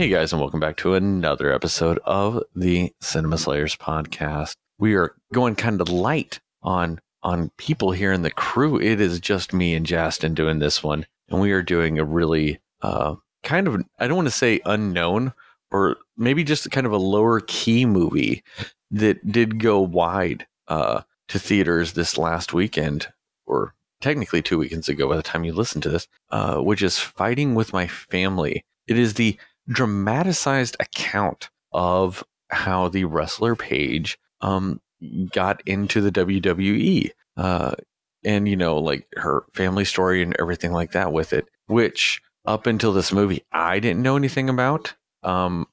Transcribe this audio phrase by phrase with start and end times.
[0.00, 4.54] Hey guys, and welcome back to another episode of the Cinema Slayers podcast.
[4.78, 8.80] We are going kind of light on on people here in the crew.
[8.80, 12.60] It is just me and Justin doing this one, and we are doing a really
[12.80, 15.34] uh, kind of I don't want to say unknown
[15.70, 18.42] or maybe just kind of a lower key movie
[18.90, 23.08] that did go wide uh, to theaters this last weekend,
[23.44, 26.98] or technically two weekends ago by the time you listen to this, uh, which is
[26.98, 28.64] Fighting with My Family.
[28.86, 29.38] It is the
[29.68, 34.80] dramatized account of how the wrestler Paige um,
[35.32, 37.10] got into the WWE.
[37.36, 37.72] Uh,
[38.24, 42.66] and, you know, like her family story and everything like that with it, which up
[42.66, 44.94] until this movie, I didn't know anything about.
[45.22, 45.66] Um,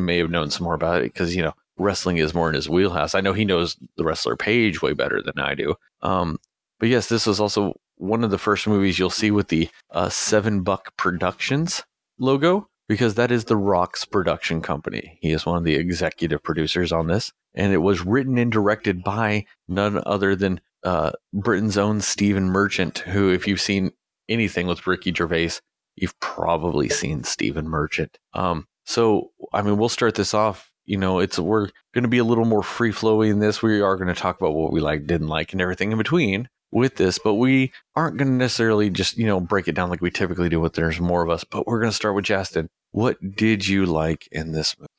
[0.00, 2.68] may have known some more about it because, you know, wrestling is more in his
[2.68, 3.14] wheelhouse.
[3.14, 5.74] I know he knows the wrestler Paige way better than I do.
[6.02, 6.38] Um,
[6.78, 10.08] but yes, this was also one of the first movies you'll see with the uh,
[10.08, 11.82] Seven Buck Productions
[12.18, 15.18] logo because that is The Rock's production company.
[15.20, 19.02] He is one of the executive producers on this, and it was written and directed
[19.02, 23.92] by none other than uh, Britain's own Stephen Merchant, who, if you've seen
[24.28, 25.52] anything with Ricky Gervais,
[25.96, 28.18] you've probably seen Stephen Merchant.
[28.34, 30.70] Um, so, I mean, we'll start this off.
[30.84, 33.60] You know, it's we're going to be a little more free flowing in this.
[33.60, 36.48] We are going to talk about what we like, didn't like, and everything in between
[36.76, 40.02] with this, but we aren't going to necessarily just, you know, break it down like
[40.02, 42.68] we typically do with there's more of us, but we're going to start with Justin.
[42.92, 44.90] What did you like in this movie?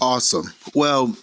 [0.00, 0.52] Awesome.
[0.74, 1.16] Well,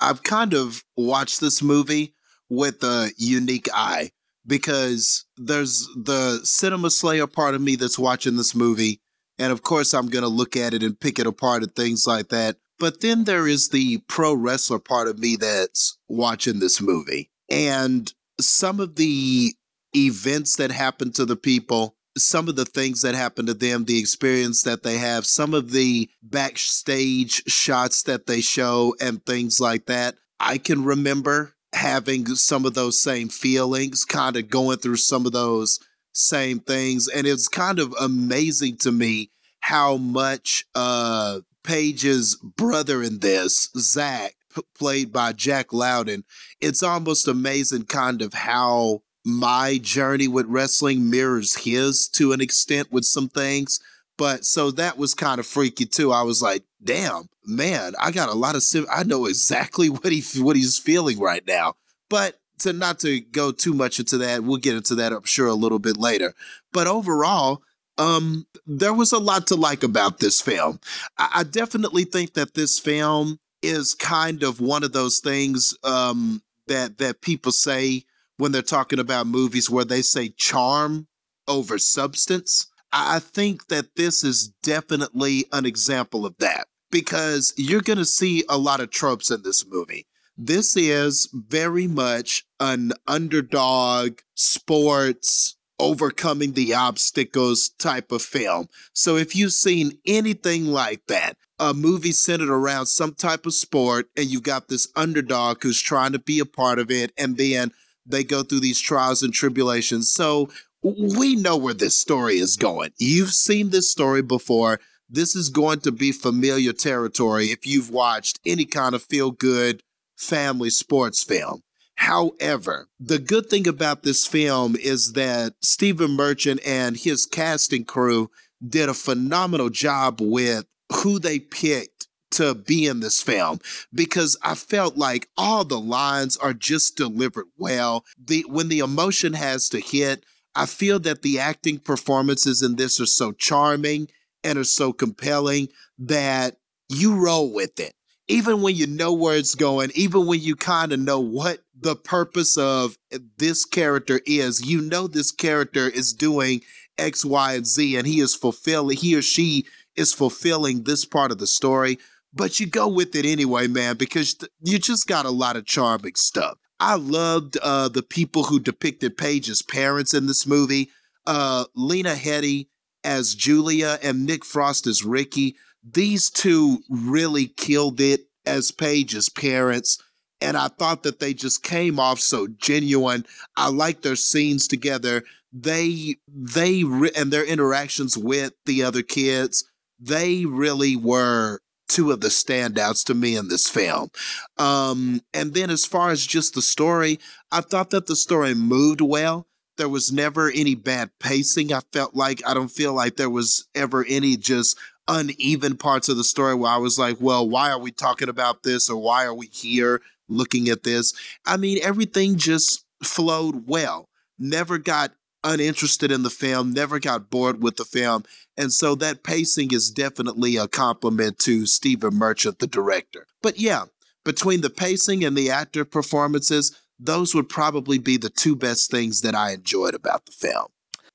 [0.00, 2.14] I've kind of watched this movie
[2.50, 4.10] with a unique eye
[4.44, 9.00] because there's the cinema slayer part of me that's watching this movie.
[9.38, 12.06] And of course, I'm going to look at it and pick it apart and things
[12.06, 12.56] like that.
[12.80, 17.30] But then there is the pro wrestler part of me that's watching this movie.
[17.48, 18.12] And
[18.48, 19.54] some of the
[19.96, 23.98] events that happen to the people, some of the things that happen to them, the
[23.98, 29.86] experience that they have, some of the backstage shots that they show, and things like
[29.86, 30.16] that.
[30.38, 35.32] I can remember having some of those same feelings, kind of going through some of
[35.32, 35.80] those
[36.12, 37.08] same things.
[37.08, 39.30] And it's kind of amazing to me
[39.60, 44.34] how much uh Paige's brother in this, Zach,
[44.78, 46.24] played by Jack Lowden,
[46.60, 52.92] it's almost amazing kind of how my journey with wrestling mirrors his to an extent
[52.92, 53.80] with some things.
[54.16, 56.12] But so that was kind of freaky too.
[56.12, 60.12] I was like, damn, man, I got a lot of sim- I know exactly what
[60.12, 61.74] he what he's feeling right now.
[62.08, 65.48] But to not to go too much into that, we'll get into that I'm sure
[65.48, 66.34] a little bit later.
[66.72, 67.62] But overall,
[67.98, 70.80] um, there was a lot to like about this film.
[71.18, 76.42] I, I definitely think that this film is kind of one of those things um,
[76.66, 78.04] that that people say
[78.36, 81.06] when they're talking about movies where they say charm
[81.46, 82.66] over substance.
[82.92, 88.44] I think that this is definitely an example of that because you're going to see
[88.48, 90.06] a lot of tropes in this movie.
[90.36, 98.68] This is very much an underdog sports overcoming the obstacles type of film.
[98.92, 101.36] So if you've seen anything like that,
[101.70, 106.12] a movie centered around some type of sport and you've got this underdog who's trying
[106.12, 107.72] to be a part of it and then
[108.06, 110.10] they go through these trials and tribulations.
[110.10, 110.50] So
[110.82, 112.90] we know where this story is going.
[112.98, 114.80] You've seen this story before.
[115.08, 119.82] This is going to be familiar territory if you've watched any kind of feel good
[120.16, 121.62] family sports film.
[121.96, 128.30] However, the good thing about this film is that Stephen Merchant and his casting crew
[128.66, 130.66] did a phenomenal job with
[130.96, 133.60] who they picked to be in this film
[133.92, 138.04] because I felt like all the lines are just delivered well.
[138.18, 140.24] The when the emotion has to hit,
[140.54, 144.08] I feel that the acting performances in this are so charming
[144.42, 145.68] and are so compelling
[145.98, 146.56] that
[146.88, 147.94] you roll with it.
[148.26, 151.94] Even when you know where it's going, even when you kind of know what the
[151.94, 152.96] purpose of
[153.36, 156.62] this character is, you know this character is doing
[156.96, 161.30] X, Y, and Z, and he is fulfilling, he or she is fulfilling this part
[161.30, 161.98] of the story.
[162.32, 166.16] But you go with it anyway, man, because you just got a lot of charming
[166.16, 166.58] stuff.
[166.80, 170.90] I loved uh, the people who depicted Paige's parents in this movie.
[171.26, 172.66] Uh, Lena Headey
[173.04, 175.56] as Julia and Nick Frost as Ricky.
[175.82, 180.02] These two really killed it as Paige's parents.
[180.40, 183.24] And I thought that they just came off so genuine.
[183.56, 185.22] I like their scenes together.
[185.52, 186.82] They, they,
[187.16, 189.64] and their interactions with the other kids,
[189.98, 194.10] they really were two of the standouts to me in this film.
[194.58, 197.18] Um, and then as far as just the story,
[197.52, 199.46] I thought that the story moved well.
[199.76, 201.72] There was never any bad pacing.
[201.72, 206.16] I felt like I don't feel like there was ever any just uneven parts of
[206.16, 209.24] the story where I was like, well, why are we talking about this or why
[209.24, 211.12] are we here looking at this?
[211.44, 214.08] I mean, everything just flowed well.
[214.38, 215.12] Never got
[215.44, 218.24] uninterested in the film, never got bored with the film.
[218.56, 223.26] And so that pacing is definitely a compliment to Stephen Merchant, the director.
[223.42, 223.84] But yeah,
[224.24, 229.20] between the pacing and the actor performances, those would probably be the two best things
[229.20, 230.66] that I enjoyed about the film.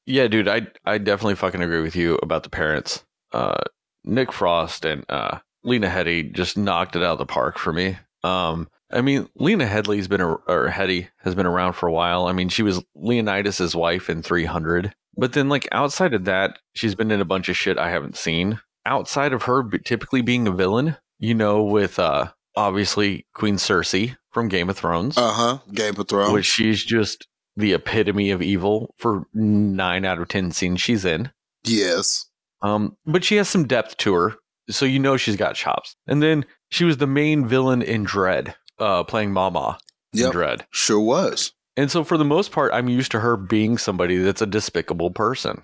[0.05, 3.03] Yeah, dude, I I definitely fucking agree with you about the parents.
[3.31, 3.61] Uh,
[4.03, 7.97] Nick Frost and uh, Lena Headey just knocked it out of the park for me.
[8.23, 12.27] Um, I mean, Lena Headey's been a, or Headey has been around for a while.
[12.27, 16.95] I mean, she was Leonidas's wife in 300, but then like outside of that, she's
[16.95, 18.59] been in a bunch of shit I haven't seen.
[18.85, 24.47] Outside of her typically being a villain, you know, with uh obviously Queen Cersei from
[24.47, 25.17] Game of Thrones.
[25.17, 25.57] Uh huh.
[25.73, 26.33] Game of Thrones.
[26.33, 31.31] Which she's just the epitome of evil for nine out of ten scenes she's in.
[31.63, 32.25] Yes.
[32.61, 34.35] Um, but she has some depth to her,
[34.69, 35.95] so you know she's got chops.
[36.07, 39.77] And then she was the main villain in Dredd, uh, playing Mama
[40.13, 40.27] yep.
[40.27, 40.61] in Dredd.
[40.71, 41.53] Sure was.
[41.77, 45.11] And so for the most part, I'm used to her being somebody that's a despicable
[45.11, 45.61] person.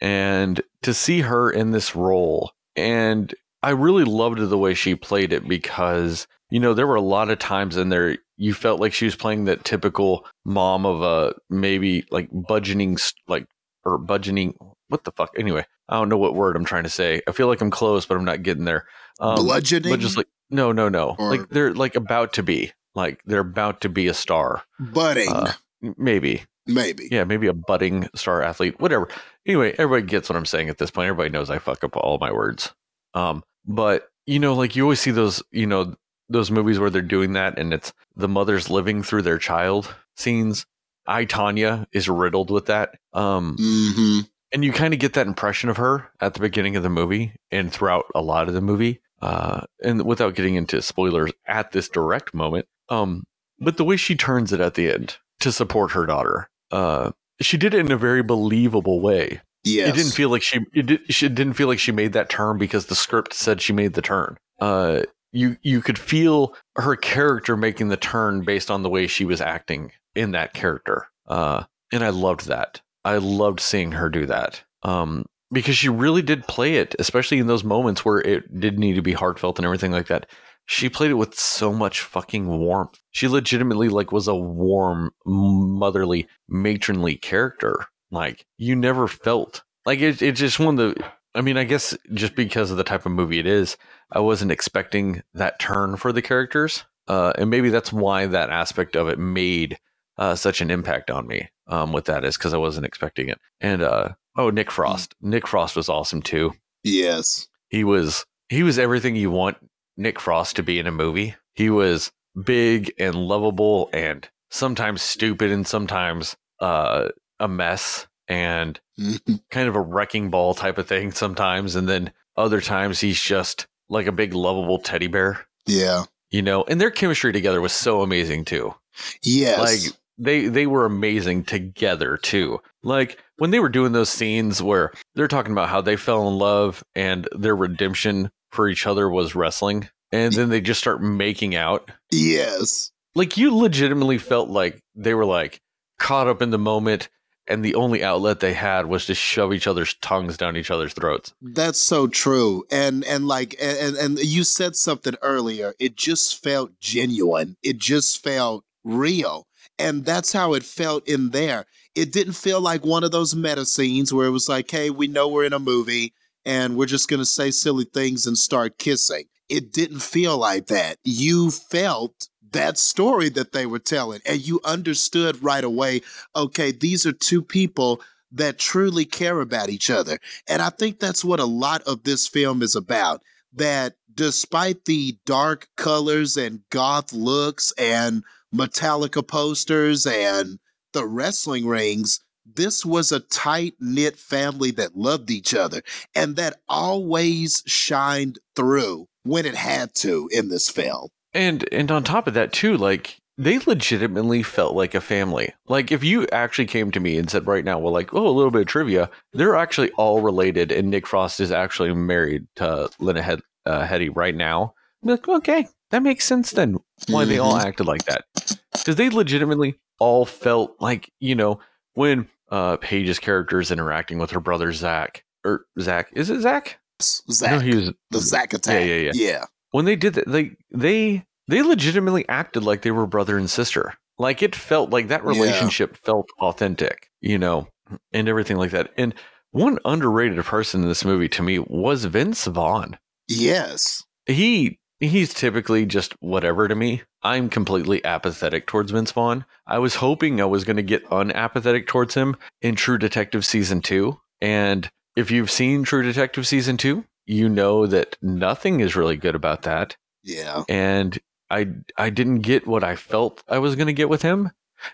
[0.00, 5.32] And to see her in this role, and I really loved the way she played
[5.32, 8.92] it because, you know, there were a lot of times in there you felt like
[8.92, 13.46] she was playing that typical mom of a maybe like budgeting, like,
[13.84, 14.54] or budgeting,
[14.88, 15.30] what the fuck?
[15.38, 17.22] Anyway, I don't know what word I'm trying to say.
[17.26, 18.86] I feel like I'm close, but I'm not getting there.
[19.20, 19.90] Um, Bludgeoning?
[19.90, 21.16] But just like, no, no, no.
[21.18, 22.72] Or like they're like about to be.
[22.94, 24.62] Like they're about to be a star.
[24.78, 25.30] Budding.
[25.30, 25.52] Uh,
[25.96, 26.44] maybe.
[26.66, 27.08] Maybe.
[27.10, 29.08] Yeah, maybe a budding star athlete, whatever.
[29.46, 31.08] Anyway, everybody gets what I'm saying at this point.
[31.08, 32.74] Everybody knows I fuck up all my words.
[33.14, 35.94] Um, but you know, like you always see those, you know,
[36.28, 40.66] those movies where they're doing that and it's the mother's living through their child scenes.
[41.06, 42.94] I Tonya is riddled with that.
[43.12, 44.20] Um, mm-hmm.
[44.52, 47.34] and you kind of get that impression of her at the beginning of the movie
[47.52, 49.00] and throughout a lot of the movie.
[49.22, 53.24] Uh, and without getting into spoilers at this direct moment, um,
[53.58, 57.56] but the way she turns it at the end to support her daughter, uh, she
[57.56, 59.40] did it in a very believable way.
[59.64, 59.88] Yes.
[59.88, 62.56] It didn't feel like she it, did, she didn't feel like she made that turn
[62.58, 64.36] because the script said she made the turn.
[64.60, 65.02] Uh,
[65.32, 69.40] you you could feel her character making the turn based on the way she was
[69.40, 71.08] acting in that character.
[71.26, 72.80] Uh, and I loved that.
[73.04, 74.62] I loved seeing her do that.
[74.82, 78.92] Um, because she really did play it, especially in those moments where it did need
[78.92, 80.26] to be heartfelt and everything like that.
[80.66, 83.00] She played it with so much fucking warmth.
[83.10, 87.86] She legitimately like was a warm, motherly, matronly character.
[88.10, 90.20] Like you never felt like it.
[90.20, 91.04] It just one of the.
[91.34, 93.78] I mean, I guess just because of the type of movie it is,
[94.12, 98.94] I wasn't expecting that turn for the characters, uh, and maybe that's why that aspect
[98.94, 99.78] of it made
[100.18, 101.48] uh, such an impact on me.
[101.66, 105.14] Um, with that is because I wasn't expecting it, and uh, Oh, Nick Frost.
[105.20, 106.52] Nick Frost was awesome too.
[106.84, 107.48] Yes.
[107.68, 109.56] He was he was everything you want
[109.96, 111.34] Nick Frost to be in a movie.
[111.54, 112.12] He was
[112.44, 117.08] big and lovable and sometimes stupid and sometimes uh,
[117.40, 118.78] a mess and
[119.50, 123.66] kind of a wrecking ball type of thing sometimes and then other times he's just
[123.88, 125.46] like a big lovable teddy bear.
[125.66, 126.04] Yeah.
[126.30, 128.74] You know, and their chemistry together was so amazing too.
[129.22, 129.58] Yes.
[129.58, 132.60] Like they they were amazing together too.
[132.82, 136.38] Like when they were doing those scenes where they're talking about how they fell in
[136.38, 141.54] love and their redemption for each other was wrestling, and then they just start making
[141.54, 141.90] out.
[142.10, 142.90] Yes.
[143.14, 145.60] Like you legitimately felt like they were like
[145.98, 147.08] caught up in the moment
[147.48, 150.92] and the only outlet they had was to shove each other's tongues down each other's
[150.92, 151.32] throats.
[151.40, 152.64] That's so true.
[152.70, 155.74] And and like and and you said something earlier.
[155.78, 157.56] It just felt genuine.
[157.62, 159.45] It just felt real.
[159.78, 161.66] And that's how it felt in there.
[161.94, 165.06] It didn't feel like one of those meta scenes where it was like, hey, we
[165.06, 166.14] know we're in a movie
[166.44, 169.24] and we're just going to say silly things and start kissing.
[169.48, 170.98] It didn't feel like that.
[171.04, 176.00] You felt that story that they were telling and you understood right away
[176.34, 178.00] okay, these are two people
[178.32, 180.18] that truly care about each other.
[180.48, 183.22] And I think that's what a lot of this film is about.
[183.52, 188.22] That despite the dark colors and goth looks and
[188.54, 190.58] Metallica posters and
[190.92, 192.20] the wrestling rings,
[192.54, 195.82] this was a tight knit family that loved each other
[196.14, 201.08] and that always shined through when it had to in this film.
[201.34, 205.52] And and on top of that too, like they legitimately felt like a family.
[205.68, 208.30] Like if you actually came to me and said right now, well, like, oh, a
[208.30, 212.88] little bit of trivia, they're actually all related, and Nick Frost is actually married to
[212.98, 214.74] Lena Head, uh, right now.
[215.02, 216.76] I'm like, okay, that makes sense then.
[217.08, 217.66] Why they all mm-hmm.
[217.66, 218.24] acted like that?
[218.72, 221.60] Because they legitimately all felt like you know
[221.94, 226.78] when uh Paige's character is interacting with her brother Zach or Zach is it Zach?
[227.02, 227.50] Zach.
[227.50, 228.86] No, he was the Zack attack.
[228.86, 229.12] yeah, yeah.
[229.14, 229.44] yeah.
[229.70, 230.28] when they did that.
[230.28, 233.94] They they they legitimately acted like they were brother and sister.
[234.18, 235.28] Like it felt like that Yeah.
[235.28, 237.68] relationship felt authentic, you know,
[238.12, 238.90] and everything like that.
[238.96, 239.14] And
[239.50, 242.98] one underrated person in this movie to me was Vince Vaughn.
[243.28, 244.02] Yes.
[244.26, 247.02] he he's typically just whatever to me.
[247.22, 249.44] I'm completely apathetic towards Vince Vaughn.
[249.66, 253.80] I was hoping I was going to get unapathetic towards him in True Detective season
[253.82, 259.16] 2, and if you've seen True Detective season 2, you know that nothing is really
[259.16, 260.62] good about that, Yeah.
[260.68, 261.18] and
[261.50, 264.50] I I didn't get what I felt I was going to get with him.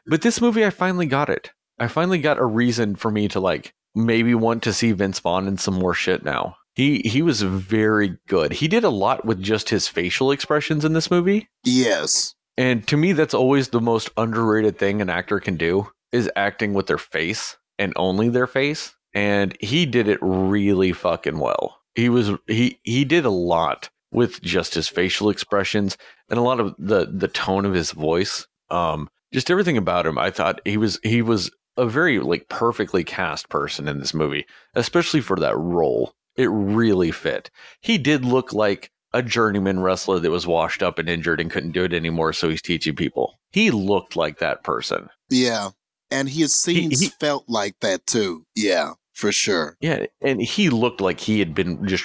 [0.07, 1.51] But this movie I finally got it.
[1.79, 5.49] I finally got a reason for me to like maybe want to see Vince Vaughn
[5.49, 6.57] in some more shit now.
[6.75, 8.53] He he was very good.
[8.55, 11.49] He did a lot with just his facial expressions in this movie.
[11.65, 12.35] Yes.
[12.57, 16.75] And to me that's always the most underrated thing an actor can do is acting
[16.75, 18.95] with their face and only their face.
[19.15, 21.81] And he did it really fucking well.
[21.95, 25.97] He was he he did a lot with just his facial expressions
[26.29, 28.47] and a lot of the the tone of his voice.
[28.71, 30.19] Um just everything about him.
[30.19, 34.47] I thought he was he was a very like perfectly cast person in this movie,
[34.75, 36.15] especially for that role.
[36.37, 37.51] It really fit.
[37.81, 41.73] He did look like a journeyman wrestler that was washed up and injured and couldn't
[41.73, 43.39] do it anymore, so he's teaching people.
[43.51, 45.11] He looked like that person.
[45.29, 45.71] Yeah.
[46.11, 48.47] And his scenes he- felt like that too.
[48.55, 49.77] Yeah, for sure.
[49.81, 52.05] Yeah, and he looked like he had been just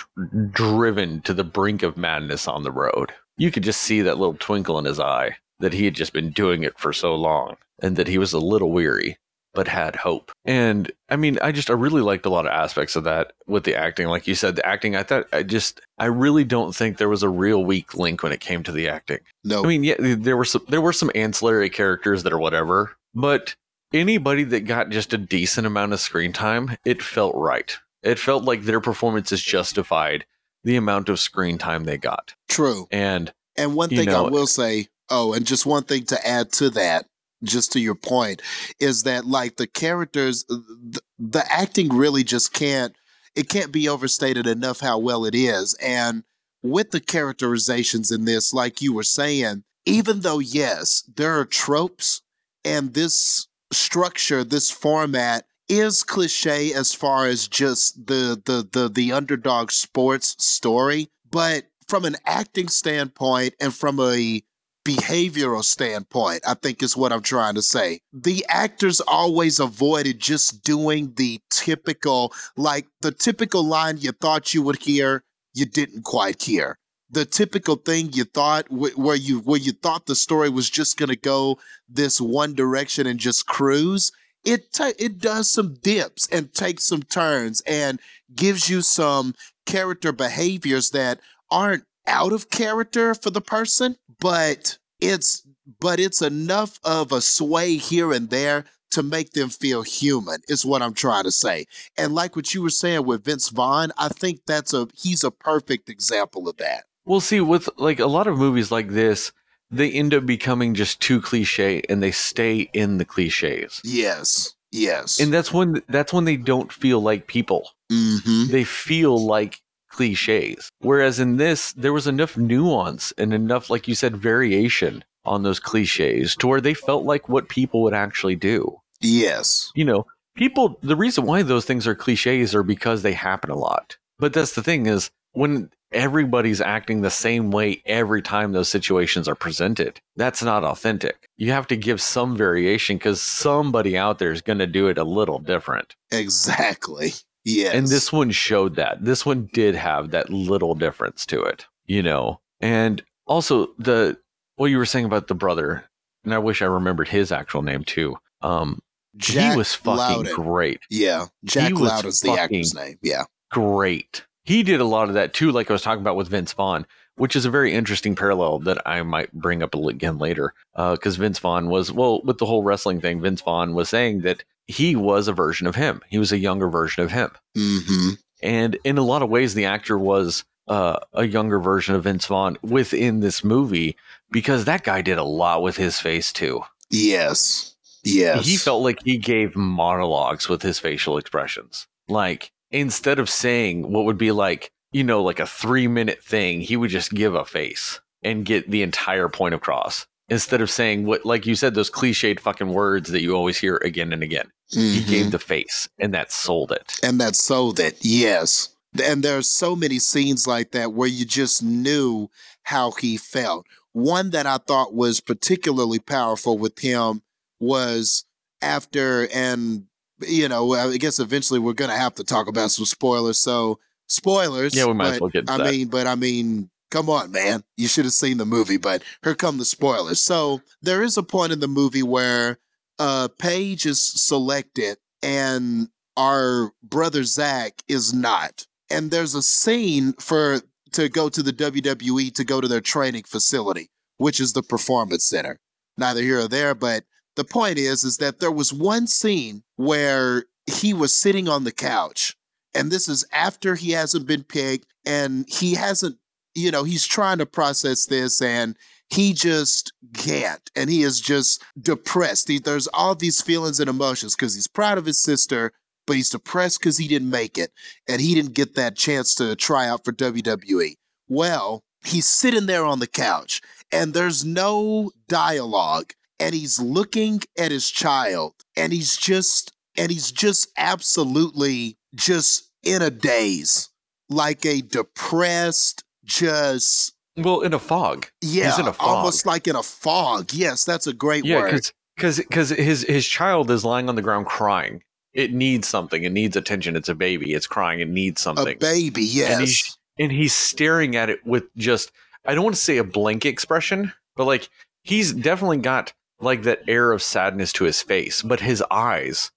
[0.52, 3.14] driven to the brink of madness on the road.
[3.38, 6.32] You could just see that little twinkle in his eye that he had just been
[6.32, 9.18] doing it for so long and that he was a little weary
[9.58, 10.32] but had hope.
[10.46, 13.64] And I mean, I just I really liked a lot of aspects of that with
[13.64, 14.06] the acting.
[14.08, 17.24] Like you said, the acting, I thought I just I really don't think there was
[17.24, 19.18] a real weak link when it came to the acting.
[19.44, 19.64] No.
[19.64, 23.56] I mean, yeah, there were some there were some ancillary characters that are whatever, but
[23.94, 27.76] anybody that got just a decent amount of screen time, it felt right.
[28.04, 30.24] It felt like their performances justified
[30.64, 32.36] the amount of screen time they got.
[32.48, 32.88] true.
[32.92, 36.52] And And one thing know- I will say, oh, and just one thing to add
[36.54, 37.08] to that,
[37.44, 38.42] just to your point,
[38.80, 42.96] is that like the characters, the, the acting really just can't,
[43.36, 45.76] it can't be overstated enough how well it is.
[45.76, 46.24] And
[46.64, 52.22] with the characterizations in this, like you were saying, even though, yes, there are tropes
[52.66, 59.12] and this structure, this format is cliche as far as just the the the the
[59.12, 64.42] underdog sports story, but from an acting standpoint and from a
[64.88, 68.00] behavioral standpoint, I think is what I'm trying to say.
[68.14, 74.62] The actors always avoided just doing the typical, like the typical line you thought you
[74.62, 76.78] would hear, you didn't quite hear.
[77.10, 81.10] The typical thing you thought where you where you thought the story was just going
[81.10, 84.12] to go this one direction and just cruise,
[84.44, 88.00] it it does some dips and takes some turns and
[88.36, 95.44] gives you some character behaviors that aren't out of character for the person, but it's
[95.80, 100.66] but it's enough of a sway here and there to make them feel human is
[100.66, 101.66] what I'm trying to say.
[101.98, 105.32] And like what you were saying with Vince Vaughn, I think that's a he's a
[105.32, 106.86] perfect example of that.
[107.06, 109.32] we'll see with like a lot of movies like this,
[109.70, 113.82] they end up becoming just too cliche and they stay in the cliches.
[113.84, 114.54] Yes.
[114.72, 115.20] Yes.
[115.20, 117.70] And that's when that's when they don't feel like people.
[117.92, 118.52] mm-hmm.
[118.52, 119.62] they feel like
[119.98, 120.70] cliches.
[120.80, 125.60] Whereas in this, there was enough nuance and enough, like you said, variation on those
[125.60, 128.80] cliches to where they felt like what people would actually do.
[129.02, 129.72] Yes.
[129.76, 133.58] You know, people, the reason why those things are cliches are because they happen a
[133.58, 133.98] lot.
[134.20, 139.28] But that's the thing is when everybody's acting the same way every time those situations
[139.28, 141.28] are presented, that's not authentic.
[141.38, 144.98] You have to give some variation because somebody out there is going to do it
[144.98, 145.96] a little different.
[146.12, 147.14] Exactly.
[147.50, 147.74] Yes.
[147.74, 149.04] And this one showed that.
[149.06, 152.42] This one did have that little difference to it, you know.
[152.60, 154.18] And also the
[154.58, 155.86] what you were saying about the brother,
[156.26, 158.18] and I wish I remembered his actual name too.
[158.42, 158.82] Um,
[159.16, 160.36] Jack he was fucking Lowden.
[160.36, 161.28] great, Yeah.
[161.46, 163.00] Jack was Lowden's the actor's name.
[163.02, 163.24] Yeah.
[163.50, 164.26] great.
[164.44, 166.86] He did a lot of that too, like I was talking about with Vince Vaughn,
[167.16, 170.54] which is a very interesting parallel that I might bring up again later.
[170.76, 173.22] Because Vince Vaughn was well with the whole wrestling thing.
[173.22, 176.02] Vince Vaughn was saying that he was a version of him.
[176.10, 177.32] He was a younger version of him.
[177.56, 178.10] Mm-hmm.
[178.44, 182.26] And in a lot of ways, the actor was uh, a younger version of Vince
[182.26, 183.96] Vaughn within this movie
[184.32, 186.62] because that guy did a lot with his face too.
[186.90, 187.76] Yes.
[188.04, 188.46] Yes.
[188.46, 191.88] He felt like he gave monologues with his facial expressions.
[192.08, 196.62] Like instead of saying what would be like, you know, like a three minute thing,
[196.62, 200.06] he would just give a face and get the entire point across.
[200.30, 203.78] Instead of saying what, like you said, those cliched fucking words that you always hear
[203.78, 204.52] again and again.
[204.70, 205.08] He Mhm.
[205.08, 206.94] gave the face and that sold it.
[207.04, 207.98] and that sold it.
[208.02, 208.70] Yes.
[209.02, 212.30] And there are so many scenes like that where you just knew
[212.64, 213.66] how he felt.
[213.94, 217.22] One that I thought was particularly powerful with him
[217.60, 218.26] was
[218.62, 219.86] after, and
[220.28, 223.38] you know, I guess eventually we're going to have to talk about some spoilers.
[223.38, 224.74] So, spoilers.
[224.76, 225.50] Yeah, we might but, as well get.
[225.50, 225.72] I that.
[225.72, 227.64] mean, but I mean, come on, man.
[227.78, 230.20] You should have seen the movie, but here come the spoilers.
[230.22, 232.58] So, there is a point in the movie where
[233.00, 238.66] uh Paige is selected and our brother Zach is not.
[238.90, 240.62] And there's a scene for
[240.94, 245.26] to go to the WWE to go to their training facility, which is the performance
[245.26, 245.60] center.
[245.98, 247.04] Neither here or there, but
[247.36, 251.72] the point is is that there was one scene where he was sitting on the
[251.72, 252.36] couch
[252.78, 256.18] and this is after he hasn't been picked and he hasn't
[256.56, 258.78] you know he's trying to process this and
[259.10, 262.48] he just can't and he is just depressed.
[262.48, 265.72] He, there's all these feelings and emotions because he's proud of his sister
[266.08, 267.72] but he's depressed because he didn't make it
[268.08, 270.96] and he didn't get that chance to try out for wwe
[271.28, 273.62] well he's sitting there on the couch
[273.92, 280.32] and there's no dialogue and he's looking at his child and he's just and he's
[280.32, 283.90] just absolutely just in a daze
[284.30, 288.28] like a depressed just well, in a fog.
[288.42, 289.08] yeah in a fog.
[289.08, 291.82] almost like in a fog yes that's a great Yeah, word
[292.16, 295.04] because because his his child is lying on the ground crying.
[295.34, 296.24] It needs something.
[296.24, 296.96] It needs attention.
[296.96, 297.54] It's a baby.
[297.54, 298.00] It's crying.
[298.00, 298.68] It needs something.
[298.76, 302.12] a baby yes And he's and he's staring at it with just
[302.46, 304.70] I don't want to say a blank expression, but like
[305.04, 309.52] he's definitely got like that air of sadness to his face, but his eyes.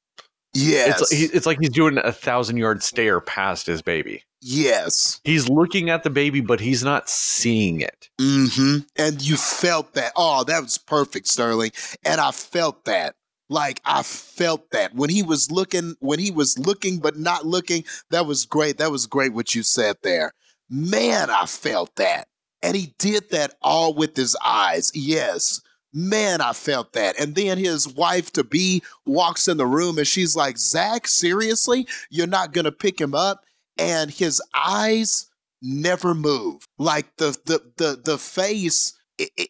[0.54, 4.24] yes It's it's like he's doing a thousand yard stare past his baby.
[4.40, 8.08] Yes He's looking at the baby, but he's not seeing it.
[8.20, 8.78] Mm-hmm.
[8.96, 10.12] And you felt that.
[10.16, 11.72] Oh, that was perfect, Sterling.
[12.04, 13.14] And I felt that.
[13.48, 17.84] Like I felt that when he was looking, when he was looking but not looking.
[18.10, 18.78] That was great.
[18.78, 20.32] That was great what you said there.
[20.70, 22.28] Man, I felt that.
[22.62, 24.92] And he did that all with his eyes.
[24.94, 25.60] Yes.
[25.92, 27.18] Man, I felt that.
[27.18, 31.88] And then his wife to be walks in the room and she's like, Zach, seriously?
[32.10, 33.44] You're not going to pick him up?
[33.80, 35.26] And his eyes
[35.62, 36.62] never move.
[36.78, 38.92] Like the the the the face,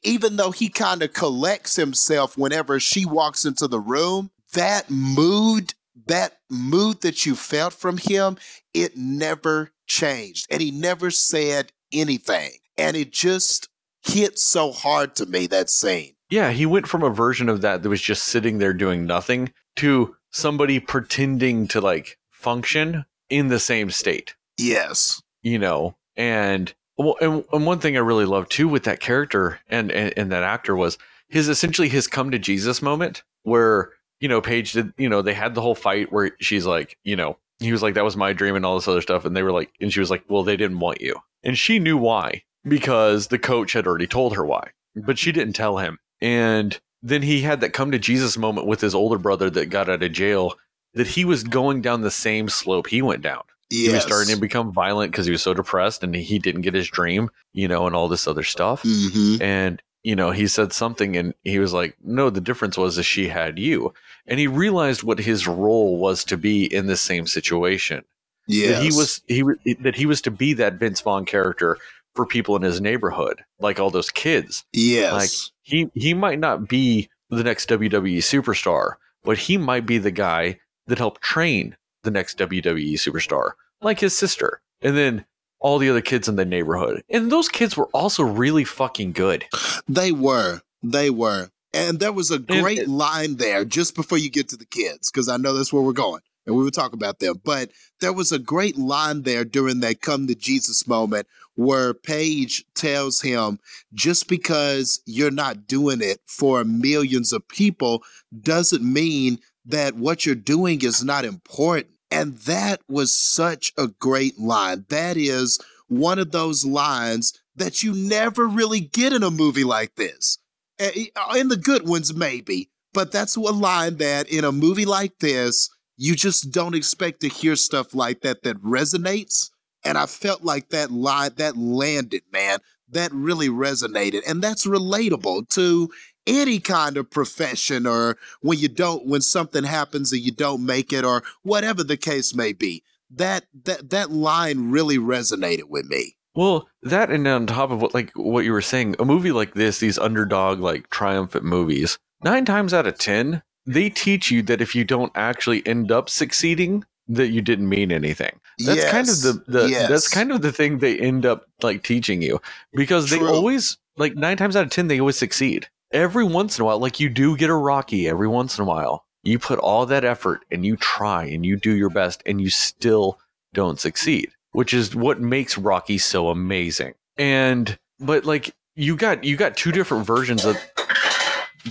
[0.03, 5.75] even though he kind of collects himself whenever she walks into the room, that mood,
[6.07, 8.37] that mood that you felt from him,
[8.75, 13.69] it never changed, and he never said anything, and it just
[14.03, 16.15] hit so hard to me that scene.
[16.31, 19.53] Yeah, he went from a version of that that was just sitting there doing nothing
[19.77, 25.23] to somebody pretending to like function in the same state, Yes.
[25.43, 25.97] you know.
[26.17, 30.13] And well, and, and one thing I really loved too with that character and, and
[30.19, 33.91] and that actor was his essentially his come to Jesus moment where
[34.21, 37.17] you know Paige did you know they had the whole fight where she's like you
[37.17, 39.43] know he was like that was my dream and all this other stuff and they
[39.43, 42.43] were like and she was like well they didn't want you and she knew why
[42.69, 47.23] because the coach had already told her why but she didn't tell him and then
[47.23, 50.13] he had that come to Jesus moment with his older brother that got out of
[50.13, 50.55] jail
[50.95, 53.87] that he was going down the same slope he went down Yes.
[53.87, 56.75] he was starting to become violent because he was so depressed and he didn't get
[56.75, 58.83] his dream, you know, and all this other stuff.
[58.83, 59.41] Mm-hmm.
[59.41, 63.05] And, you know, he said something and he was like, no, the difference was that
[63.05, 63.95] she had you.
[64.27, 68.05] And he realized what his role was to be in the same situation.
[68.49, 68.73] Yeah.
[68.73, 69.45] That he was, he,
[69.83, 71.79] that he was to be that Vince Vaughn character
[72.17, 74.65] for people in his neighborhood, like all those kids.
[74.73, 75.13] Yes.
[75.13, 75.31] Like
[75.63, 80.59] he, he might not be the next WWE superstar, but he might be the guy
[80.91, 85.25] that helped train the next WWE superstar, like his sister, and then
[85.59, 87.03] all the other kids in the neighborhood.
[87.09, 89.45] And those kids were also really fucking good.
[89.89, 90.61] They were.
[90.83, 91.51] They were.
[91.73, 95.11] And there was a great it- line there just before you get to the kids,
[95.11, 96.23] because I know that's where we're going.
[96.47, 97.41] And we will talk about them.
[97.45, 102.65] But there was a great line there during that come to Jesus moment where Paige
[102.75, 103.61] tells him,
[103.93, 108.03] just because you're not doing it for millions of people
[108.41, 111.95] doesn't mean that what you're doing is not important.
[112.11, 114.85] And that was such a great line.
[114.89, 119.95] That is one of those lines that you never really get in a movie like
[119.97, 120.39] this.
[120.79, 125.19] Eh, In the good ones, maybe, but that's a line that in a movie like
[125.19, 129.51] this, you just don't expect to hear stuff like that that resonates.
[129.85, 132.59] And I felt like that line that landed, man.
[132.89, 134.23] That really resonated.
[134.27, 135.91] And that's relatable to
[136.27, 140.93] any kind of profession or when you don't when something happens and you don't make
[140.93, 142.83] it or whatever the case may be.
[143.11, 146.17] That that that line really resonated with me.
[146.35, 149.55] Well, that and on top of what like what you were saying, a movie like
[149.55, 154.61] this, these underdog like triumphant movies, nine times out of ten, they teach you that
[154.61, 158.39] if you don't actually end up succeeding, that you didn't mean anything.
[158.65, 159.89] That's kind of the, the Yes.
[159.89, 162.41] that's kind of the thing they end up like teaching you
[162.73, 165.69] because they always like nine times out of ten they always succeed.
[165.93, 168.67] Every once in a while, like you do get a Rocky every once in a
[168.67, 169.05] while.
[169.23, 172.49] You put all that effort and you try and you do your best and you
[172.49, 173.19] still
[173.53, 176.95] don't succeed, which is what makes Rocky so amazing.
[177.19, 180.57] And but like you got you got two different versions of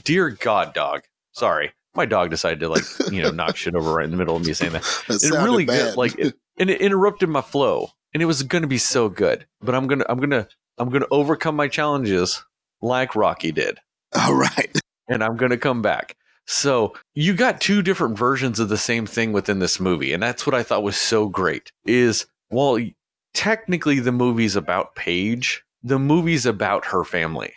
[0.04, 1.04] dear God dog.
[1.32, 1.72] Sorry.
[1.96, 4.46] My dog decided to like, you know, knock shit over right in the middle of
[4.46, 5.98] me saying that That it really bad.
[5.98, 9.46] like it, and it interrupted my flow and it was going to be so good
[9.62, 12.44] but i'm going to i'm going to i'm going to overcome my challenges
[12.82, 13.80] like rocky did
[14.16, 14.76] All right.
[15.08, 19.06] and i'm going to come back so you got two different versions of the same
[19.06, 22.80] thing within this movie and that's what i thought was so great is well
[23.34, 27.54] technically the movie's about paige the movie's about her family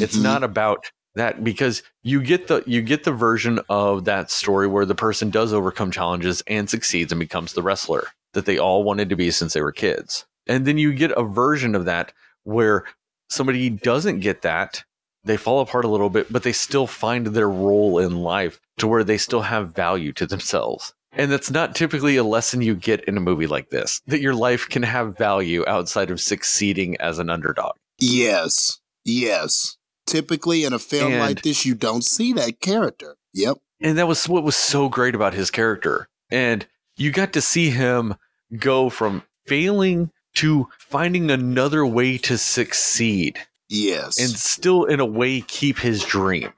[0.00, 0.22] it's Mhm.
[0.22, 4.84] not about that because you get the you get the version of that story where
[4.84, 9.08] the person does overcome challenges and succeeds and becomes the wrestler that they all wanted
[9.08, 10.26] to be since they were kids.
[10.46, 12.12] And then you get a version of that
[12.44, 12.84] where
[13.30, 14.84] somebody doesn't get that,
[15.28, 18.88] they fall apart a little bit, but they still find their role in life to
[18.88, 20.92] where they still have value to themselves.
[21.12, 24.34] And that's not typically a lesson you get in a movie like this, that your
[24.34, 27.72] life can have value outside of succeeding as an underdog.
[27.98, 28.78] Yes.
[29.04, 29.76] Yes.
[30.06, 33.16] Typically in a film And- like this, you don't see that character.
[33.34, 33.58] Yep.
[33.80, 37.70] and that was what was so great about his character and you got to see
[37.70, 38.16] him
[38.58, 43.38] go from failing to finding another way to succeed
[43.68, 44.18] Yes.
[44.18, 46.52] and still in a way keep his dream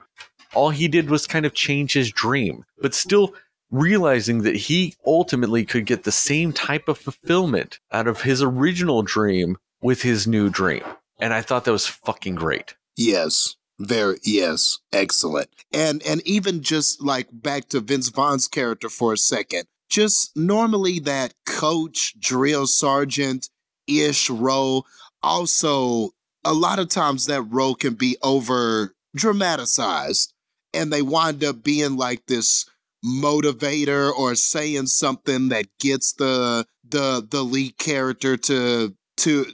[0.53, 3.33] all he did was kind of change his dream but still
[3.69, 9.01] realizing that he ultimately could get the same type of fulfillment out of his original
[9.01, 10.83] dream with his new dream
[11.19, 13.55] and i thought that was fucking great Yes.
[13.79, 14.77] Very yes.
[14.91, 15.49] Excellent.
[15.73, 19.63] And and even just like back to Vince Vaughn's character for a second.
[19.89, 23.49] Just normally that coach, drill sergeant
[23.87, 24.85] ish role.
[25.23, 26.11] Also,
[26.43, 30.33] a lot of times that role can be over dramatized
[30.73, 32.65] and they wind up being like this
[33.05, 39.45] motivator or saying something that gets the the the lead character to to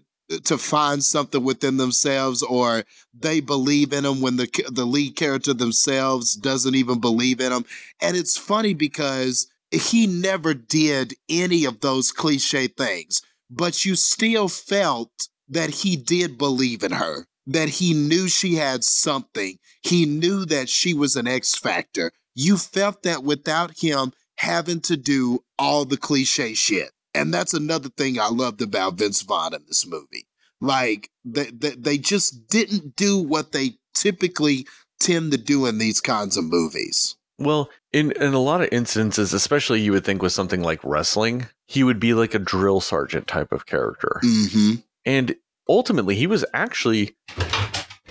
[0.43, 2.83] to find something within themselves or
[3.17, 7.63] they believe in them when the the lead character themselves doesn't even believe in them
[8.01, 14.49] and it's funny because he never did any of those cliche things but you still
[14.49, 20.45] felt that he did believe in her that he knew she had something he knew
[20.45, 25.85] that she was an x factor you felt that without him having to do all
[25.85, 30.27] the cliche shit and that's another thing I loved about Vince Vaughn in this movie.
[30.61, 34.67] Like they, they they just didn't do what they typically
[34.99, 37.15] tend to do in these kinds of movies.
[37.39, 41.47] Well, in in a lot of instances, especially you would think with something like wrestling,
[41.67, 44.19] he would be like a drill sergeant type of character.
[44.23, 44.81] Mm-hmm.
[45.07, 45.35] And
[45.67, 47.15] ultimately, he was actually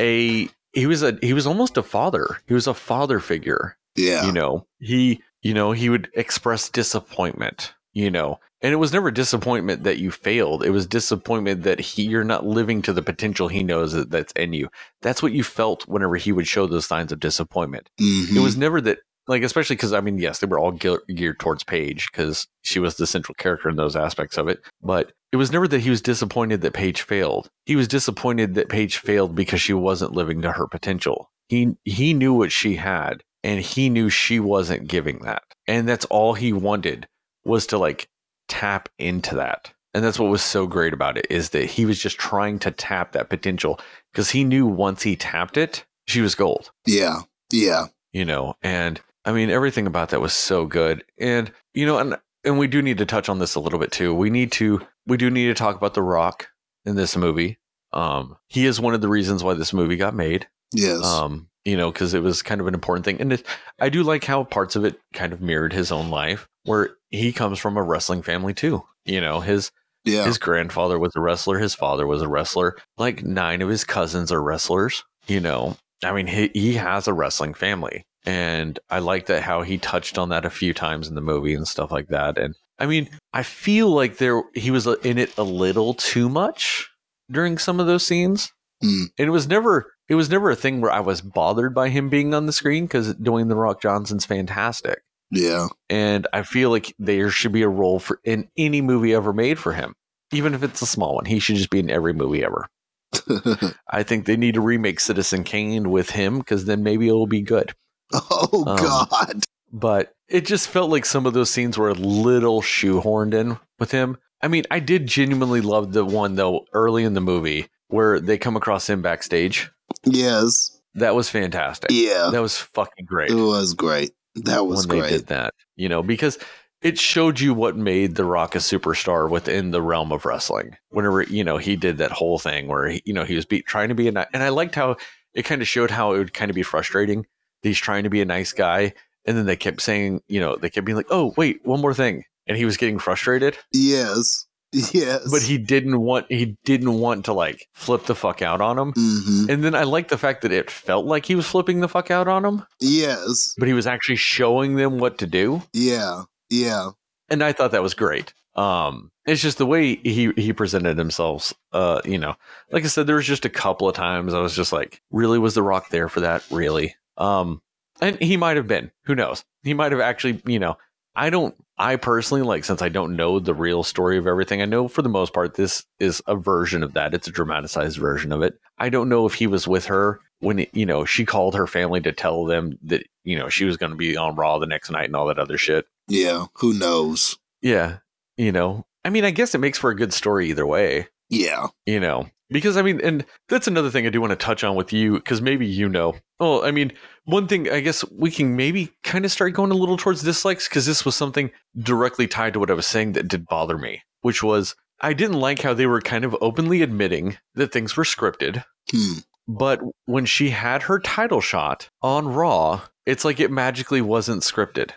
[0.00, 2.38] a he was a he was almost a father.
[2.48, 4.26] He was a father figure, Yeah.
[4.26, 4.66] you know.
[4.78, 8.40] He, you know, he would express disappointment, you know.
[8.62, 10.64] And it was never disappointment that you failed.
[10.64, 14.32] It was disappointment that he you're not living to the potential he knows that, that's
[14.32, 14.68] in you.
[15.02, 18.36] That's what you felt whenever he would show those signs of disappointment Mhm.
[18.36, 21.38] it was never that like especially because i mean yes they were all ge- geared
[21.38, 25.36] towards paige because she was the central character in those aspects of it but it
[25.36, 29.34] was never that he was disappointed that paige failed he was disappointed that paige failed
[29.34, 33.88] because she wasn't living to her potential he he knew what she had and he
[33.88, 37.06] knew she wasn't giving that and that's all he wanted
[37.44, 38.08] was to like
[38.48, 41.98] tap into that and that's what was so great about it is that he was
[41.98, 43.80] just trying to tap that potential
[44.12, 47.20] because he knew once he tapped it she was gold yeah.
[47.50, 47.86] Yeah.
[48.12, 52.16] you know and i mean everything about that was so good and you know and
[52.44, 54.80] and we do need to touch on this a little bit too we need to
[55.06, 56.48] we do need to talk about the rock
[56.84, 57.58] in this movie
[57.92, 61.04] um he is one of the reasons why this movie got made Yes.
[61.04, 63.46] um you know because it was kind of an important thing and it,
[63.78, 67.32] i do like how parts of it kind of mirrored his own life where he
[67.32, 69.70] comes from a wrestling family too you know his
[70.06, 70.24] yeah.
[70.24, 71.58] his grandfather was a wrestler.
[71.58, 72.76] His father was a wrestler.
[72.96, 75.02] Like nine of his cousins are wrestlers.
[75.26, 78.05] You know, I mean, he, he has a wrestling family.
[78.26, 81.54] And I like that how he touched on that a few times in the movie
[81.54, 82.38] and stuff like that.
[82.38, 86.90] And I mean, I feel like there he was in it a little too much
[87.30, 88.52] during some of those scenes.
[88.82, 89.06] Mm.
[89.16, 92.08] And it was never it was never a thing where I was bothered by him
[92.08, 95.68] being on the screen because Dwayne the Rock Johnson's fantastic yeah.
[95.88, 99.58] and I feel like there should be a role for in any movie ever made
[99.58, 99.94] for him,
[100.32, 101.24] even if it's a small one.
[101.24, 102.66] He should just be in every movie ever.
[103.90, 107.42] I think they need to remake Citizen Kane with him because then maybe it'll be
[107.42, 107.74] good.
[108.12, 109.44] Oh Um, God.
[109.72, 113.90] but it just felt like some of those scenes were a little shoehorned in with
[113.92, 114.16] him.
[114.42, 118.38] I mean, I did genuinely love the one though early in the movie where they
[118.38, 119.70] come across him backstage.
[120.04, 120.80] Yes.
[120.94, 121.90] That was fantastic.
[121.92, 122.30] Yeah.
[122.32, 123.30] That was fucking great.
[123.30, 124.12] It was great.
[124.36, 125.10] That was when great.
[125.10, 126.38] they did that, you know, because
[126.82, 130.76] it showed you what made The Rock a superstar within the realm of wrestling.
[130.90, 133.62] Whenever you know he did that whole thing where he, you know he was be,
[133.62, 134.96] trying to be a and I liked how
[135.34, 137.26] it kind of showed how it would kind of be frustrating.
[137.62, 138.92] He's trying to be a nice guy,
[139.24, 141.94] and then they kept saying, you know, they kept being like, "Oh, wait, one more
[141.94, 144.46] thing," and he was getting frustrated, Yes.
[144.92, 145.30] Yes.
[145.30, 148.92] but he didn't want he didn't want to like flip the fuck out on him.
[148.96, 151.88] hmm And then I like the fact that it felt like he was flipping the
[151.88, 153.54] fuck out on him, Yes.
[153.58, 155.62] but he was actually showing them what to do.
[155.72, 156.22] Yeah.
[156.50, 156.90] Yeah.
[157.30, 158.34] and I thought that was great.
[158.54, 161.52] Um, it's just the way he he presented himself.
[161.72, 162.34] Uh, you know,
[162.70, 165.38] like I said, there was just a couple of times I was just like, really,
[165.38, 166.42] was The Rock there for that?
[166.50, 166.94] Really?
[167.16, 167.60] Um,
[168.00, 168.90] and he might have been.
[169.04, 169.44] Who knows?
[169.62, 170.42] He might have actually.
[170.46, 170.76] You know,
[171.14, 171.54] I don't.
[171.78, 174.62] I personally like since I don't know the real story of everything.
[174.62, 177.14] I know for the most part this is a version of that.
[177.14, 178.58] It's a dramatized version of it.
[178.78, 181.66] I don't know if he was with her when it, you know she called her
[181.66, 184.66] family to tell them that you know she was going to be on Raw the
[184.66, 185.86] next night and all that other shit.
[186.08, 186.46] Yeah.
[186.56, 187.36] Who knows?
[187.62, 187.98] Yeah.
[188.36, 191.68] You know, I mean, I guess it makes for a good story either way, Yeah.
[191.86, 194.76] you know, because I mean, and that's another thing I do want to touch on
[194.76, 196.14] with you, because maybe you know.
[196.40, 196.92] Oh, I mean,
[197.24, 200.68] one thing I guess we can maybe kind of start going a little towards dislikes,
[200.68, 204.02] because this was something directly tied to what I was saying that did bother me,
[204.20, 208.04] which was I didn't like how they were kind of openly admitting that things were
[208.04, 208.64] scripted.
[208.90, 209.18] Hmm.
[209.48, 214.90] But when she had her title shot on Raw, it's like it magically wasn't scripted.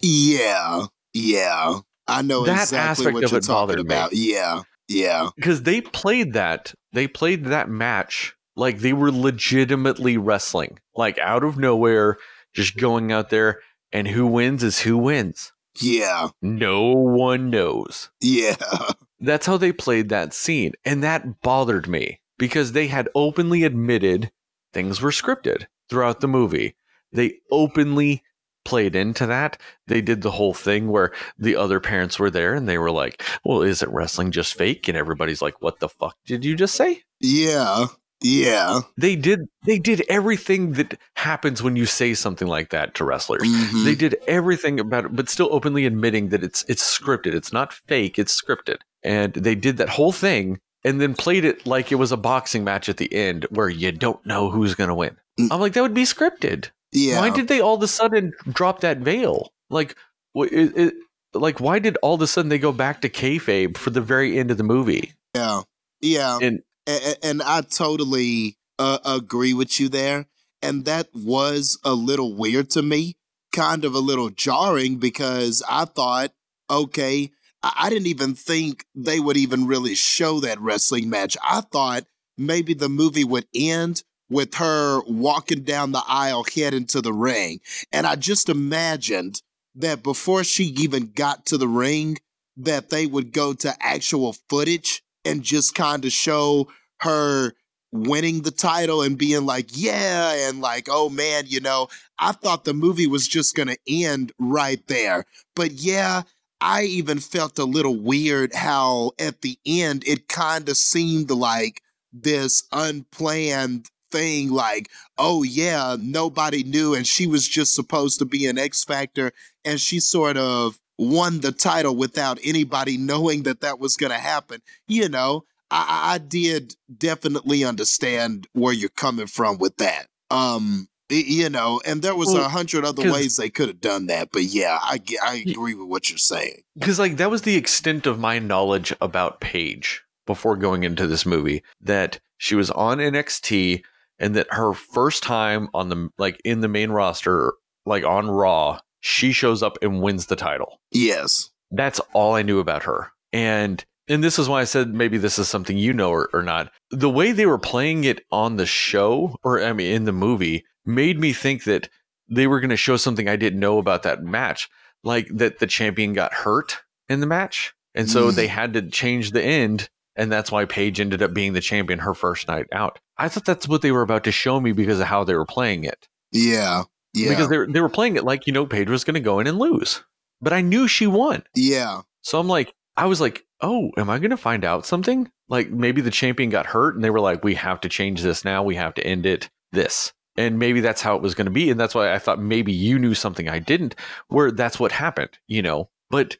[0.00, 0.86] Yeah.
[1.12, 1.80] Yeah.
[2.06, 3.94] I know That exactly aspect what of you're it bothered talking me.
[3.94, 4.12] about.
[4.12, 4.62] Yeah.
[4.88, 5.30] Yeah.
[5.36, 11.44] because they played that they played that match like they were legitimately wrestling like out
[11.44, 12.18] of nowhere
[12.54, 13.60] just going out there
[13.92, 16.28] and who wins is who wins Yeah.
[16.42, 18.56] no one knows Yeah.
[19.20, 24.30] that's how they played that scene and that bothered me because they had openly admitted
[24.72, 26.74] things were scripted throughout the movie
[27.12, 28.22] they openly
[28.64, 32.68] played into that they did the whole thing where the other parents were there and
[32.68, 36.44] they were like well isn't wrestling just fake and everybody's like what the fuck did
[36.44, 37.86] you just say Yeah.
[38.24, 38.80] Yeah.
[38.96, 43.42] they did they did everything that happens when you say something like that to wrestlers
[43.42, 43.84] Mhm.
[43.84, 47.72] they did everything about it but still openly admitting that it's it's scripted it's not
[47.72, 51.96] fake it's scripted and they did that whole thing and then played it like it
[51.96, 55.16] was a boxing match at the end where you don't know who's going to win
[55.40, 55.48] Mm.
[55.50, 57.18] i'm like that would be scripted yeah.
[57.18, 59.96] why did they all of a sudden drop that veil like
[60.34, 60.94] it, it,
[61.34, 64.38] like why did all of a sudden they go back to kayfabe for the very
[64.38, 65.62] end of the movie yeah.
[66.00, 66.38] Yeah.
[66.42, 70.26] and and, and I totally uh, agree with you there.
[70.60, 73.16] And that was a little weird to me,
[73.52, 76.32] kind of a little jarring because I thought,
[76.70, 77.30] okay,
[77.62, 81.36] I, I didn't even think they would even really show that wrestling match.
[81.42, 82.04] I thought
[82.36, 84.02] maybe the movie would end
[84.32, 87.60] with her walking down the aisle heading to the ring.
[87.92, 89.42] And I just imagined
[89.76, 92.18] that before she even got to the ring,
[92.56, 96.68] that they would go to actual footage and just kind of show
[97.00, 97.52] her
[97.92, 102.64] winning the title and being like, yeah, and like, oh man, you know, I thought
[102.64, 105.26] the movie was just going to end right there.
[105.54, 106.22] But yeah,
[106.60, 111.82] I even felt a little weird how at the end it kind of seemed like
[112.12, 118.46] this unplanned thing like oh yeah nobody knew and she was just supposed to be
[118.46, 119.32] an x factor
[119.64, 124.18] and she sort of won the title without anybody knowing that that was going to
[124.18, 125.44] happen you know
[125.74, 130.06] I, I did definitely understand where you're coming from with that.
[130.30, 134.06] Um, you know, and there was Well, a hundred other ways they could have done
[134.06, 136.62] that, but yeah, I I agree with what you're saying.
[136.78, 141.26] because like that was the extent of my knowledge about Paige before going into this
[141.26, 143.82] movie that she was on NXT
[144.18, 147.52] and that her first time on the like in the main roster
[147.86, 150.80] like on Raw she shows up and wins the title.
[150.92, 151.50] Yes.
[151.72, 153.10] That's all I knew about her.
[153.32, 156.42] And and this is why I said maybe this is something you know or, or
[156.42, 156.70] not.
[156.90, 160.64] The way they were playing it on the show or I mean in the movie
[160.84, 161.88] made me think that
[162.28, 164.68] they were going to show something I didn't know about that match,
[165.04, 167.72] like that the champion got hurt in the match.
[167.94, 168.34] And so Mm.
[168.36, 171.98] they had to change the end and that's why Paige ended up being the champion
[172.00, 172.98] her first night out.
[173.18, 175.46] I thought that's what they were about to show me because of how they were
[175.46, 176.08] playing it.
[176.32, 176.82] Yeah.
[177.14, 177.28] Yeah.
[177.30, 179.38] Because they were, they were playing it like, you know, Paige was going to go
[179.38, 180.02] in and lose.
[180.40, 181.44] But I knew she won.
[181.54, 182.02] yeah.
[182.22, 185.30] So I'm like, I was like, oh, am I going to find out something?
[185.48, 188.44] Like maybe the champion got hurt and they were like, we have to change this
[188.44, 188.62] now.
[188.62, 190.12] We have to end it this.
[190.36, 192.72] and maybe that's how it was going to be and that's why i thought maybe
[192.72, 193.94] you knew something i didn't
[194.28, 196.36] where that's what happened you know but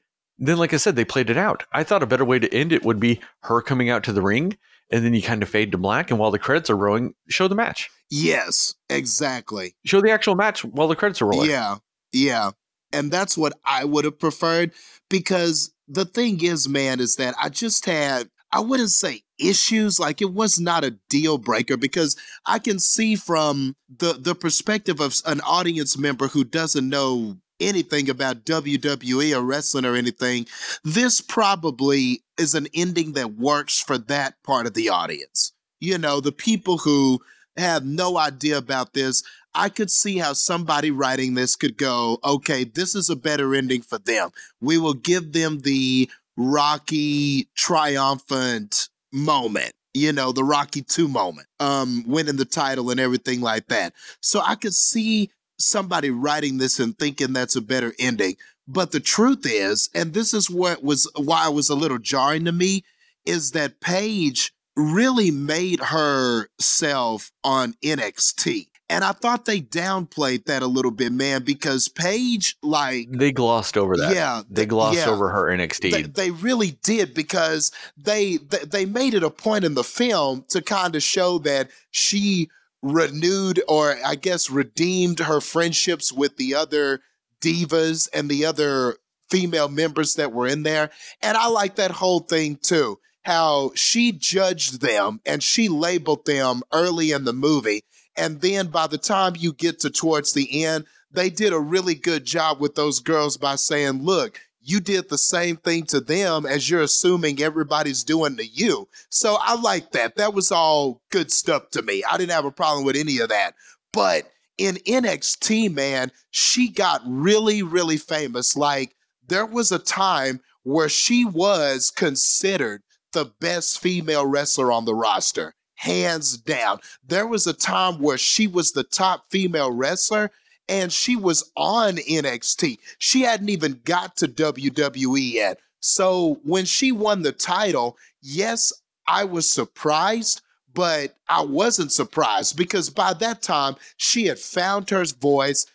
[0.46, 2.72] then like i said they played it out i thought a better way to end
[2.72, 4.56] it would be her coming out to the ring
[4.90, 7.48] and then you kind of fade to black and while the credits are rolling show
[7.48, 9.74] the match Yes, exactly.
[9.86, 11.76] show the actual match while the credits are rolling Yeah,
[12.12, 12.50] yeah.
[12.92, 14.72] And that's what I would have preferred
[15.08, 20.20] because the thing is, man, is that I just had, I wouldn't say issues, like
[20.20, 25.14] it was not a deal breaker because I can see from the, the perspective of
[25.24, 30.46] an audience member who doesn't know anything about WWE or wrestling or anything,
[30.84, 35.52] this probably is an ending that works for that part of the audience.
[35.80, 37.20] You know, the people who
[37.56, 39.22] have no idea about this,
[39.54, 43.82] I could see how somebody writing this could go, okay, this is a better ending
[43.82, 44.30] for them.
[44.60, 52.04] We will give them the Rocky triumphant moment, you know, the Rocky 2 moment, um,
[52.06, 53.92] winning the title and everything like that.
[54.20, 55.30] So I could see
[55.62, 58.36] somebody writing this and thinking that's a better ending.
[58.68, 62.44] But the truth is, and this is what was why it was a little jarring
[62.44, 62.84] to me,
[63.24, 68.68] is that Paige really made herself on NXT.
[68.88, 73.78] And I thought they downplayed that a little bit, man, because Paige, like, they glossed
[73.78, 75.08] over that yeah, they glossed yeah.
[75.08, 79.64] over her nxt They, they really did because they, they they made it a point
[79.64, 82.50] in the film to kind of show that she
[82.82, 87.00] renewed or I guess redeemed her friendships with the other
[87.40, 88.96] divas and the other
[89.30, 90.90] female members that were in there.
[91.22, 92.98] And I like that whole thing too.
[93.24, 97.82] How she judged them and she labeled them early in the movie.
[98.16, 101.94] And then by the time you get to towards the end, they did a really
[101.94, 106.46] good job with those girls by saying, look, you did the same thing to them
[106.46, 108.88] as you're assuming everybody's doing to you.
[109.10, 110.16] So I like that.
[110.16, 112.04] That was all good stuff to me.
[112.08, 113.54] I didn't have a problem with any of that.
[113.92, 118.56] But in NXT, man, she got really, really famous.
[118.56, 118.94] Like
[119.26, 125.54] there was a time where she was considered the best female wrestler on the roster,
[125.74, 126.78] hands down.
[127.04, 130.30] There was a time where she was the top female wrestler
[130.68, 132.78] and she was on NXT.
[132.98, 135.58] She hadn't even got to WWE yet.
[135.80, 138.72] So when she won the title, yes,
[139.06, 140.40] I was surprised,
[140.72, 145.66] but I wasn't surprised because by that time she had found her voice.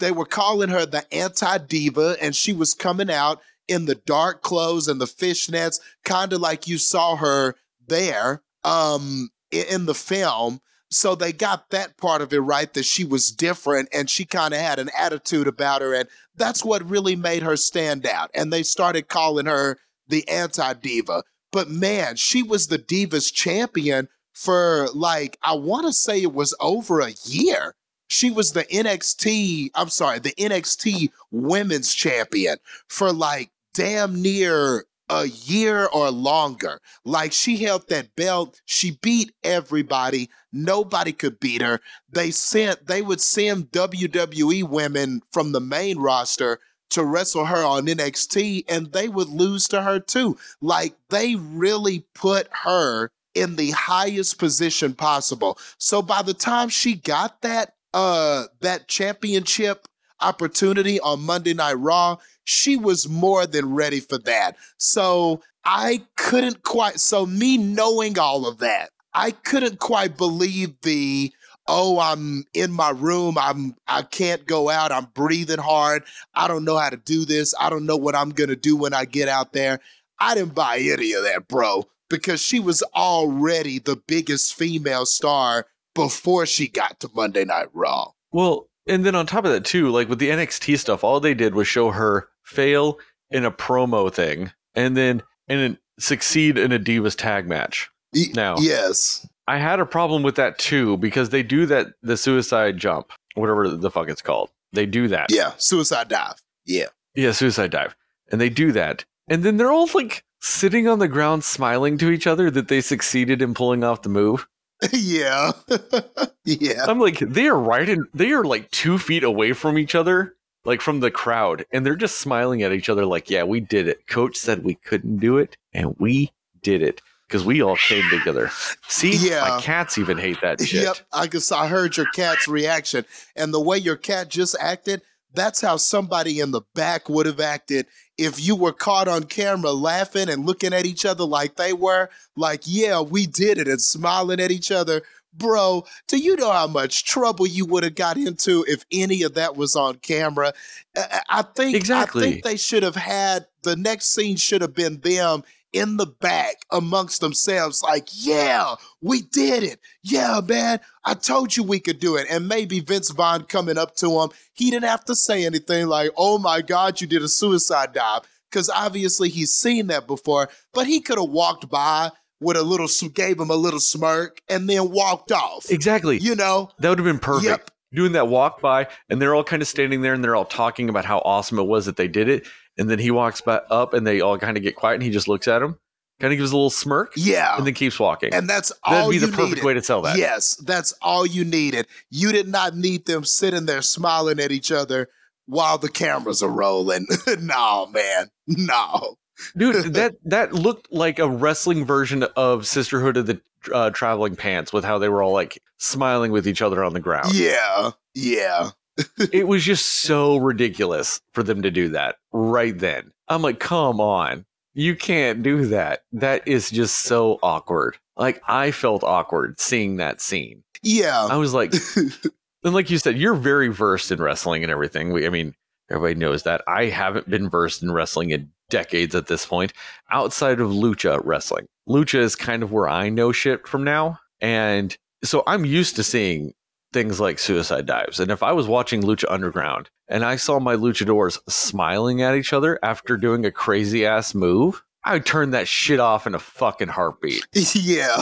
[0.00, 4.42] They were calling her the anti diva, and she was coming out in the dark
[4.42, 7.54] clothes and the fishnets, kind of like you saw her
[7.86, 10.60] there um, in the film.
[10.90, 14.54] So they got that part of it right that she was different and she kind
[14.54, 15.94] of had an attitude about her.
[15.94, 18.30] And that's what really made her stand out.
[18.34, 21.22] And they started calling her the anti diva.
[21.52, 26.54] But man, she was the Divas champion for like, I want to say it was
[26.60, 27.74] over a year.
[28.08, 32.56] She was the NXT, I'm sorry, the NXT women's champion
[32.88, 36.80] for like damn near a year or longer.
[37.04, 40.30] Like she held that belt, she beat everybody.
[40.52, 41.80] Nobody could beat her.
[42.10, 46.58] They sent they would send WWE women from the main roster
[46.90, 50.38] to wrestle her on NXT and they would lose to her too.
[50.60, 55.58] Like they really put her in the highest position possible.
[55.78, 59.86] So by the time she got that uh that championship
[60.20, 62.16] opportunity on Monday Night Raw,
[62.48, 64.56] she was more than ready for that.
[64.78, 71.30] So I couldn't quite so me knowing all of that, I couldn't quite believe the
[71.66, 76.04] oh I'm in my room, I'm I can't go out, I'm breathing hard.
[76.34, 77.54] I don't know how to do this.
[77.60, 79.80] I don't know what I'm to do when I get out there.
[80.18, 85.66] I didn't buy any of that, bro, because she was already the biggest female star
[85.94, 88.12] before she got to Monday Night Raw.
[88.32, 91.34] Well, and then on top of that too, like with the NXT stuff, all they
[91.34, 92.98] did was show her fail
[93.30, 97.90] in a promo thing, and then and then succeed in a Divas tag match.
[98.34, 99.26] Now- yes.
[99.46, 103.68] I had a problem with that too because they do that the suicide jump, whatever
[103.68, 104.50] the fuck it's called.
[104.74, 105.28] They do that.
[105.30, 106.34] Yeah, suicide dive.
[106.66, 106.88] Yeah.
[107.14, 107.96] Yeah, suicide dive.
[108.30, 109.06] And they do that.
[109.28, 112.82] And then they're all like sitting on the ground smiling to each other that they
[112.82, 114.46] succeeded in pulling off the move.
[114.92, 115.52] yeah.
[116.44, 116.84] yeah.
[116.86, 120.34] I'm like, they are right in they are like two feet away from each other,
[120.64, 123.88] like from the crowd, and they're just smiling at each other like, yeah, we did
[123.88, 124.06] it.
[124.06, 126.32] Coach said we couldn't do it, and we
[126.62, 127.00] did it.
[127.26, 128.50] Because we all came together.
[128.88, 129.40] See, Yeah.
[129.46, 130.84] my cats even hate that shit.
[130.84, 130.96] Yep.
[131.12, 133.04] I guess I heard your cat's reaction.
[133.36, 135.02] And the way your cat just acted,
[135.34, 137.84] that's how somebody in the back would have acted
[138.16, 142.08] if you were caught on camera laughing and looking at each other like they were.
[142.34, 145.02] Like, yeah, we did it and smiling at each other.
[145.38, 149.34] Bro, do you know how much trouble you would have got into if any of
[149.34, 150.52] that was on camera?
[150.96, 152.26] I, I think Exactly.
[152.26, 156.06] I think they should have had the next scene should have been them in the
[156.06, 159.78] back amongst themselves, like, yeah, we did it.
[160.02, 162.26] Yeah, man, I told you we could do it.
[162.30, 166.10] And maybe Vince Vaughn coming up to him, he didn't have to say anything like,
[166.16, 168.22] oh my God, you did a suicide dive.
[168.50, 172.10] Because obviously he's seen that before, but he could have walked by
[172.40, 175.70] with a little, gave him a little smirk and then walked off.
[175.70, 176.18] Exactly.
[176.18, 176.70] You know?
[176.78, 177.46] That would have been perfect.
[177.46, 177.70] Yep.
[177.94, 180.90] Doing that walk by, and they're all kind of standing there and they're all talking
[180.90, 182.46] about how awesome it was that they did it.
[182.76, 185.10] And then he walks back up and they all kind of get quiet and he
[185.10, 185.78] just looks at him,
[186.20, 187.56] kind of gives a little smirk, Yeah.
[187.56, 188.32] and then keeps walking.
[188.34, 189.64] And that's all That'd be the perfect needed.
[189.64, 190.18] way to tell that.
[190.18, 191.86] Yes, that's all you needed.
[192.10, 195.08] You did not need them sitting there smiling at each other
[195.46, 197.06] while the cameras are rolling.
[197.40, 198.26] no, man.
[198.46, 199.16] No.
[199.56, 203.40] Dude, that that looked like a wrestling version of Sisterhood of the
[203.72, 207.00] uh, Traveling Pants with how they were all like smiling with each other on the
[207.00, 207.34] ground.
[207.34, 207.90] Yeah.
[208.14, 208.70] Yeah.
[209.32, 213.12] it was just so ridiculous for them to do that right then.
[213.28, 214.44] I'm like, come on.
[214.74, 216.04] You can't do that.
[216.12, 217.96] That is just so awkward.
[218.16, 220.62] Like, I felt awkward seeing that scene.
[220.82, 221.26] Yeah.
[221.26, 225.12] I was like, and like you said, you're very versed in wrestling and everything.
[225.12, 225.54] We, I mean,
[225.90, 226.62] everybody knows that.
[226.68, 229.72] I haven't been versed in wrestling in decades at this point,
[230.10, 231.66] outside of lucha wrestling.
[231.88, 234.18] Lucha is kind of where I know shit from now.
[234.40, 236.52] And so I'm used to seeing
[236.92, 238.20] things like suicide dives.
[238.20, 242.52] And if I was watching Lucha Underground and I saw my luchadors smiling at each
[242.52, 246.38] other after doing a crazy ass move, I would turn that shit off in a
[246.38, 247.46] fucking heartbeat.
[247.74, 248.20] yeah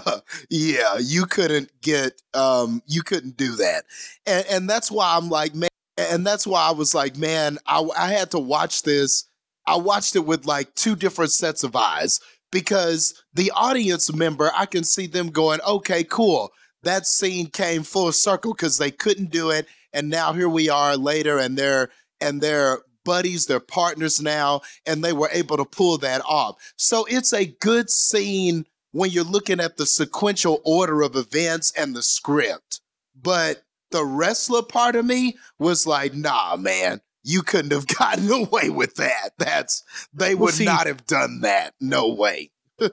[0.50, 3.84] yeah you couldn't get um you couldn't do that
[4.26, 7.84] and and that's why i'm like man and that's why i was like man i,
[7.98, 9.24] I had to watch this
[9.66, 14.66] i watched it with like two different sets of eyes because the audience member i
[14.66, 16.52] can see them going okay cool.
[16.82, 20.96] That scene came full circle because they couldn't do it and now here we are
[20.96, 21.88] later and they're
[22.20, 26.56] and they're buddies they're partners now and they were able to pull that off.
[26.76, 31.94] So it's a good scene when you're looking at the sequential order of events and
[31.94, 32.80] the script.
[33.20, 38.70] But the wrestler part of me was like, nah, man, you couldn't have gotten away
[38.70, 39.30] with that.
[39.38, 39.82] That's
[40.14, 41.74] they Well, would see- not have done that.
[41.80, 42.50] No way.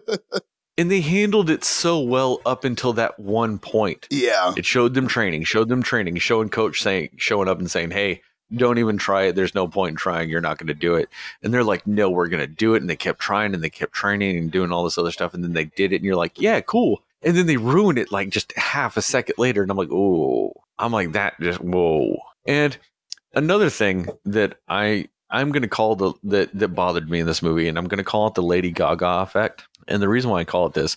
[0.76, 4.08] And they handled it so well up until that one point.
[4.10, 4.54] Yeah.
[4.58, 8.24] It showed them training, showed them training, showing coach saying, showing up and saying, "Hey,
[8.56, 9.36] don't even try it.
[9.36, 10.32] There's no point in trying.
[10.32, 11.10] You're not going to do it."
[11.44, 13.70] And they're like, "No, we're going to do it." And they kept trying and they
[13.70, 15.36] kept training and doing all this other stuff.
[15.36, 18.12] And then they did it, and you're like, "Yeah, cool." And then they ruin it
[18.12, 21.40] like just half a second later, and I'm like, "Oh," I'm like that.
[21.40, 22.18] Just whoa.
[22.48, 22.76] And
[23.34, 27.42] another thing that I I'm going to call the that that bothered me in this
[27.42, 29.68] movie, and I'm going to call it the Lady Gaga effect.
[29.88, 30.96] And the reason why I call it this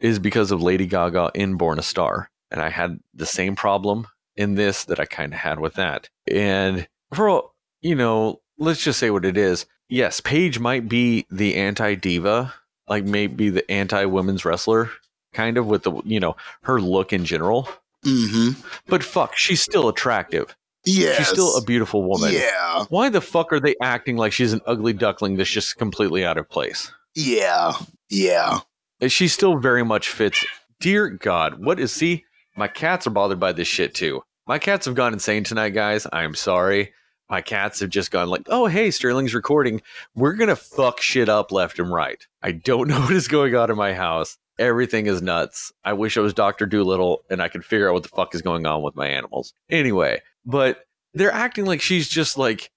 [0.00, 2.30] is because of Lady Gaga in Born a Star.
[2.50, 4.06] And I had the same problem
[4.36, 6.08] in this that I kind of had with that.
[6.30, 7.50] And for
[7.80, 9.66] you know, let's just say what it is.
[9.88, 12.54] Yes, Paige might be the anti diva,
[12.88, 14.90] like maybe the anti women's wrestler,
[15.32, 17.68] kind of with the, you know, her look in general.
[18.04, 18.60] Mm-hmm.
[18.86, 20.54] But fuck, she's still attractive.
[20.88, 21.18] Yes.
[21.18, 22.32] She's still a beautiful woman.
[22.32, 22.84] Yeah.
[22.88, 26.38] Why the fuck are they acting like she's an ugly duckling that's just completely out
[26.38, 26.90] of place?
[27.14, 27.72] Yeah.
[28.08, 28.60] Yeah.
[29.06, 30.44] She still very much fits.
[30.80, 32.24] Dear God, what is see?
[32.56, 34.22] My cats are bothered by this shit too.
[34.46, 36.06] My cats have gone insane tonight, guys.
[36.12, 36.92] I'm sorry.
[37.30, 39.82] My cats have just gone like, oh hey, Sterling's recording.
[40.14, 42.26] We're gonna fuck shit up left and right.
[42.42, 44.38] I don't know what is going on in my house.
[44.58, 45.72] Everything is nuts.
[45.84, 48.42] I wish I was Doctor Dolittle and I could figure out what the fuck is
[48.42, 49.52] going on with my animals.
[49.70, 50.84] Anyway, but
[51.14, 52.70] they're acting like she's just like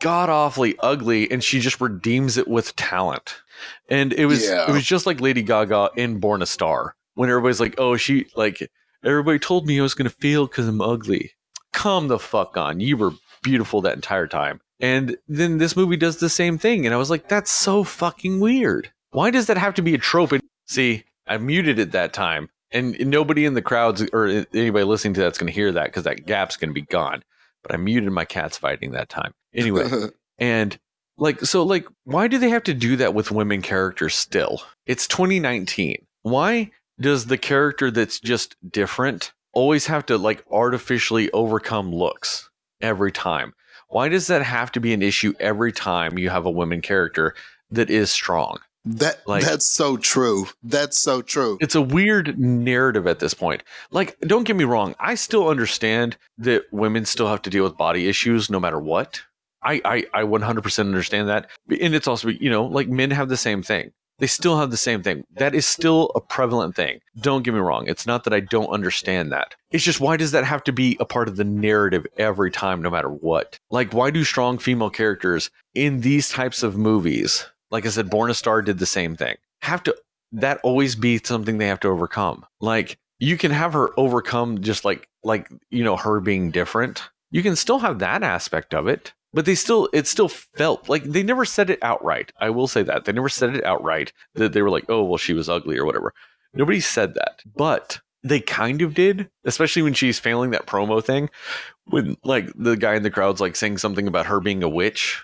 [0.00, 3.36] god awfully ugly and she just redeems it with talent.
[3.88, 4.68] And it was Yeah.
[4.68, 8.26] it was just like Lady Gaga in Born a Star when everybody's like, "Oh, she
[8.36, 8.58] like
[9.02, 11.32] everybody told me I was going to fail cuz I'm ugly."
[11.72, 12.80] Come the fuck on.
[12.80, 13.12] You were
[13.42, 14.60] beautiful that entire time.
[14.80, 18.40] And then this movie does the same thing and I was like, "That's so fucking
[18.40, 18.92] weird.
[19.10, 22.50] Why does that have to be a trope?" And see, I muted it that time.
[22.72, 26.04] And nobody in the crowds or anybody listening to that's going to hear that cuz
[26.04, 27.22] that gap's going to be gone.
[27.62, 29.32] But I muted my cats fighting that time.
[29.54, 29.88] Anyway,
[30.38, 30.78] and
[31.18, 34.62] like, so, like, why do they have to do that with women characters still?
[34.86, 36.04] It's 2019.
[36.22, 42.50] Why does the character that's just different always have to, like, artificially overcome looks
[42.80, 43.54] every time?
[43.88, 47.34] Why does that have to be an issue every time you have a women character
[47.70, 48.58] that is strong?
[48.86, 50.46] That Like- that's so true.
[50.62, 51.58] That's so true.
[51.60, 53.62] It's a weird narrative at this point.
[53.90, 57.76] Like, don't get me wrong, I still understand that women still have to deal with
[57.76, 59.20] body issues no matter what.
[59.62, 61.50] I, I, I 100% understand that.
[61.80, 63.90] And it's also, you know, like men have the same thing.
[64.18, 65.24] They still have the same thing.
[65.34, 67.00] That is still a prevalent thing.
[67.20, 67.86] Don't get me wrong.
[67.86, 69.54] It's not that I don't understand that.
[69.72, 72.80] It's just why does that have to be a part of the narrative every time,
[72.80, 73.58] no matter what?
[73.70, 78.30] Like, why do strong female characters in these types of movies, like I said, Born
[78.30, 79.96] a Star did the same thing, have to
[80.32, 82.44] that always be something they have to overcome?
[82.60, 87.02] Like, you can have her overcome just like like you know her being different.
[87.30, 91.04] You can still have that aspect of it but they still it still felt like
[91.04, 92.32] they never said it outright.
[92.40, 93.04] I will say that.
[93.04, 95.84] They never said it outright that they were like oh well she was ugly or
[95.84, 96.14] whatever.
[96.54, 97.42] Nobody said that.
[97.54, 101.28] But they kind of did especially when she's failing that promo thing
[101.84, 105.22] when like the guy in the crowd's like saying something about her being a witch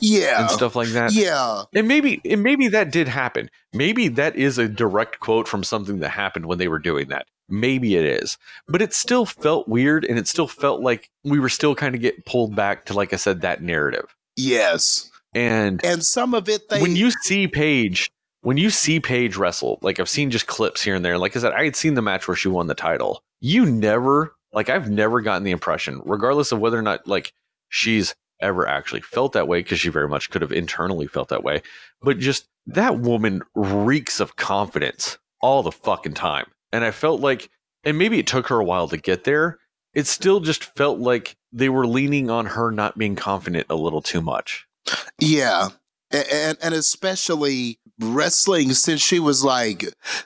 [0.00, 0.40] Yeah.
[0.42, 1.64] and stuff like that Yeah.
[1.74, 3.50] and maybe and maybe that did happen.
[3.72, 7.26] Maybe that is a direct quote from something that happened when they were doing that.
[7.48, 8.38] Maybe it is.
[8.68, 12.00] But it still felt weird and it still felt like we were still kind of
[12.00, 14.14] getting pulled back to like I said that narrative.
[14.36, 15.10] Yes.
[15.34, 18.10] And And some of it they when you see Paige
[18.42, 21.18] when you see Paige wrestle, like I've seen just clips here and there.
[21.18, 23.22] Like I said, I had seen the match where she won the title.
[23.40, 27.32] You never like I've never gotten the impression, regardless of whether or not like
[27.68, 31.44] she's ever actually felt that way, because she very much could have internally felt that
[31.44, 31.62] way.
[32.02, 36.46] But just that woman reeks of confidence all the fucking time.
[36.72, 37.50] And I felt like
[37.84, 39.58] and maybe it took her a while to get there.
[39.94, 44.02] It still just felt like they were leaning on her not being confident a little
[44.02, 44.66] too much.
[45.18, 45.68] Yeah.
[46.10, 49.84] And and especially wrestling since she was like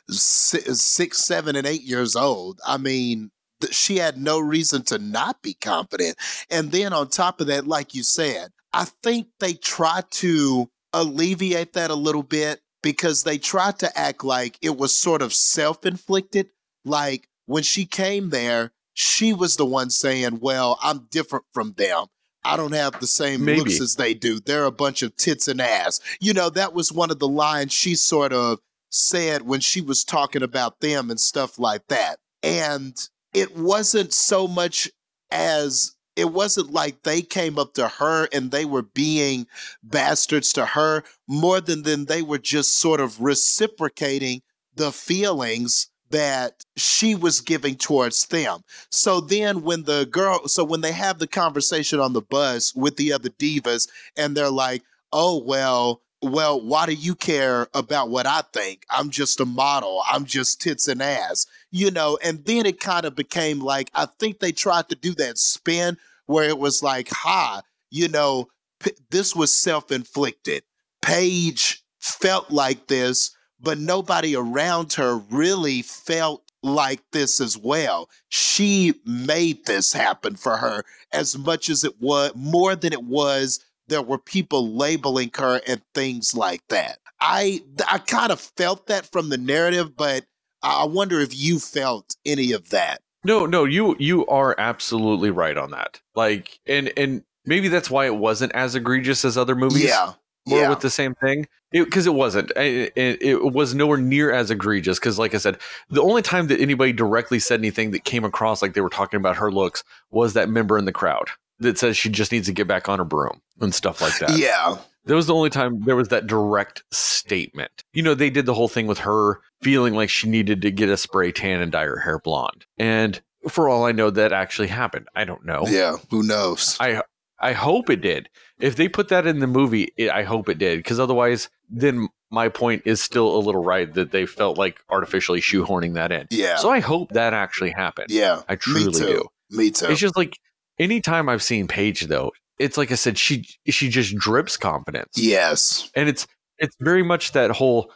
[0.08, 2.60] six, seven, and eight years old.
[2.66, 3.30] I mean,
[3.70, 6.16] she had no reason to not be confident.
[6.50, 11.74] And then on top of that, like you said, I think they try to alleviate
[11.74, 15.86] that a little bit because they tried to act like it was sort of self
[15.86, 16.48] inflicted.
[16.84, 22.06] Like when she came there, she was the one saying, Well, I'm different from them.
[22.44, 23.60] I don't have the same Maybe.
[23.60, 24.40] looks as they do.
[24.40, 26.00] They're a bunch of tits and ass.
[26.20, 28.58] You know, that was one of the lines she sort of
[28.90, 32.18] said when she was talking about them and stuff like that.
[32.42, 32.96] And
[33.32, 34.90] it wasn't so much
[35.30, 39.46] as it wasn't like they came up to her and they were being
[39.82, 44.42] bastards to her more than than they were just sort of reciprocating
[44.74, 48.60] the feelings that she was giving towards them.
[48.90, 52.96] So then when the girl so when they have the conversation on the bus with
[52.96, 58.26] the other divas and they're like, "Oh, well, well, why do you care about what
[58.26, 58.84] I think?
[58.90, 60.02] I'm just a model.
[60.10, 64.06] I'm just tits and ass." You know, and then it kind of became like I
[64.06, 68.48] think they tried to do that spin where it was like, "Ha, you know,
[68.80, 70.62] p- this was self-inflicted."
[71.02, 78.10] Paige felt like this but nobody around her really felt like this as well.
[78.28, 83.60] She made this happen for her as much as it was, more than it was,
[83.88, 86.98] there were people labeling her and things like that.
[87.20, 90.24] I I kind of felt that from the narrative, but
[90.62, 93.00] I wonder if you felt any of that.
[93.24, 96.00] No, no, you you are absolutely right on that.
[96.14, 99.84] Like, and and maybe that's why it wasn't as egregious as other movies.
[99.84, 100.12] Yeah.
[100.46, 100.70] More Yeah.
[100.70, 102.50] with the same thing because it, wasn't.
[102.56, 104.98] It, it, it was nowhere near as egregious.
[104.98, 105.56] Because, like I said,
[105.88, 109.18] the only time that anybody directly said anything that came across like they were talking
[109.18, 111.28] about her looks was that member in the crowd
[111.62, 114.36] that says she just needs to get back on her broom and stuff like that.
[114.38, 114.76] yeah.
[115.06, 117.82] That was the only time there was that direct statement.
[117.92, 120.88] You know, they did the whole thing with her feeling like she needed to get
[120.88, 122.66] a spray tan and dye her hair blonde.
[122.78, 125.08] And for all I know, that actually happened.
[125.16, 125.64] I don't know.
[125.66, 125.96] Yeah.
[126.10, 126.76] Who knows?
[126.78, 127.02] I
[127.40, 128.28] I hope it did.
[128.60, 130.78] If they put that in the movie, it, I hope it did.
[130.78, 135.40] Because otherwise, then my point is still a little right that they felt like artificially
[135.40, 136.28] shoehorning that in.
[136.30, 136.56] yeah.
[136.56, 138.10] So I hope that actually happened.
[138.10, 138.42] yeah.
[138.48, 139.06] I truly Me too.
[139.06, 139.28] do.
[139.50, 139.86] Me too.
[139.86, 140.38] It's just like
[140.78, 145.90] anytime I've seen Paige though, it's like I said, she she just drips confidence yes.
[145.94, 146.26] and it's
[146.58, 147.92] it's very much that whole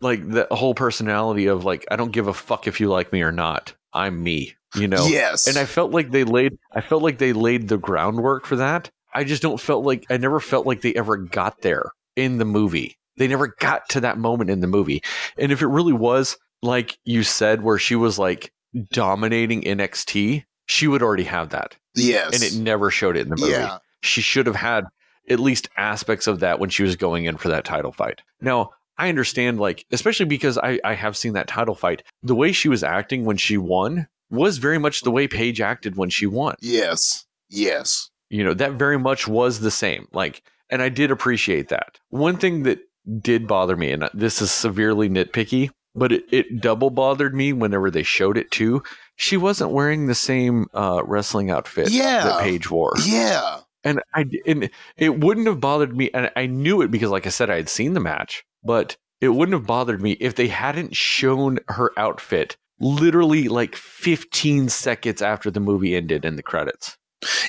[0.00, 3.22] like the whole personality of like I don't give a fuck if you like me
[3.22, 3.74] or not.
[3.92, 5.06] I'm me, you know.
[5.06, 5.46] Yes.
[5.46, 8.90] And I felt like they laid I felt like they laid the groundwork for that.
[9.12, 12.44] I just don't felt like I never felt like they ever got there in the
[12.44, 12.96] movie.
[13.16, 15.02] They never got to that moment in the movie.
[15.38, 18.52] And if it really was like you said where she was like
[18.92, 21.76] dominating NXT, she would already have that.
[21.94, 22.34] Yes.
[22.34, 23.78] And it never showed it in the movie yeah.
[24.02, 24.84] she should have had
[25.28, 28.20] at least aspects of that when she was going in for that title fight.
[28.40, 32.02] Now, I understand, like, especially because I, I have seen that title fight.
[32.22, 35.96] The way she was acting when she won was very much the way Paige acted
[35.96, 36.56] when she won.
[36.60, 37.26] Yes.
[37.48, 38.10] Yes.
[38.30, 40.08] You know, that very much was the same.
[40.12, 41.98] Like, and I did appreciate that.
[42.10, 42.80] One thing that
[43.20, 47.90] did bother me, and this is severely nitpicky, but it, it double bothered me whenever
[47.90, 48.82] they showed it too.
[49.16, 52.24] She wasn't wearing the same uh, wrestling outfit Yeah.
[52.24, 53.60] that Paige wore Yeah.
[53.84, 57.30] and I and it wouldn't have bothered me, and I knew it because, like I
[57.30, 60.96] said, I had seen the match, but it wouldn't have bothered me if they hadn't
[60.96, 66.98] shown her outfit literally like 15 seconds after the movie ended in the credits.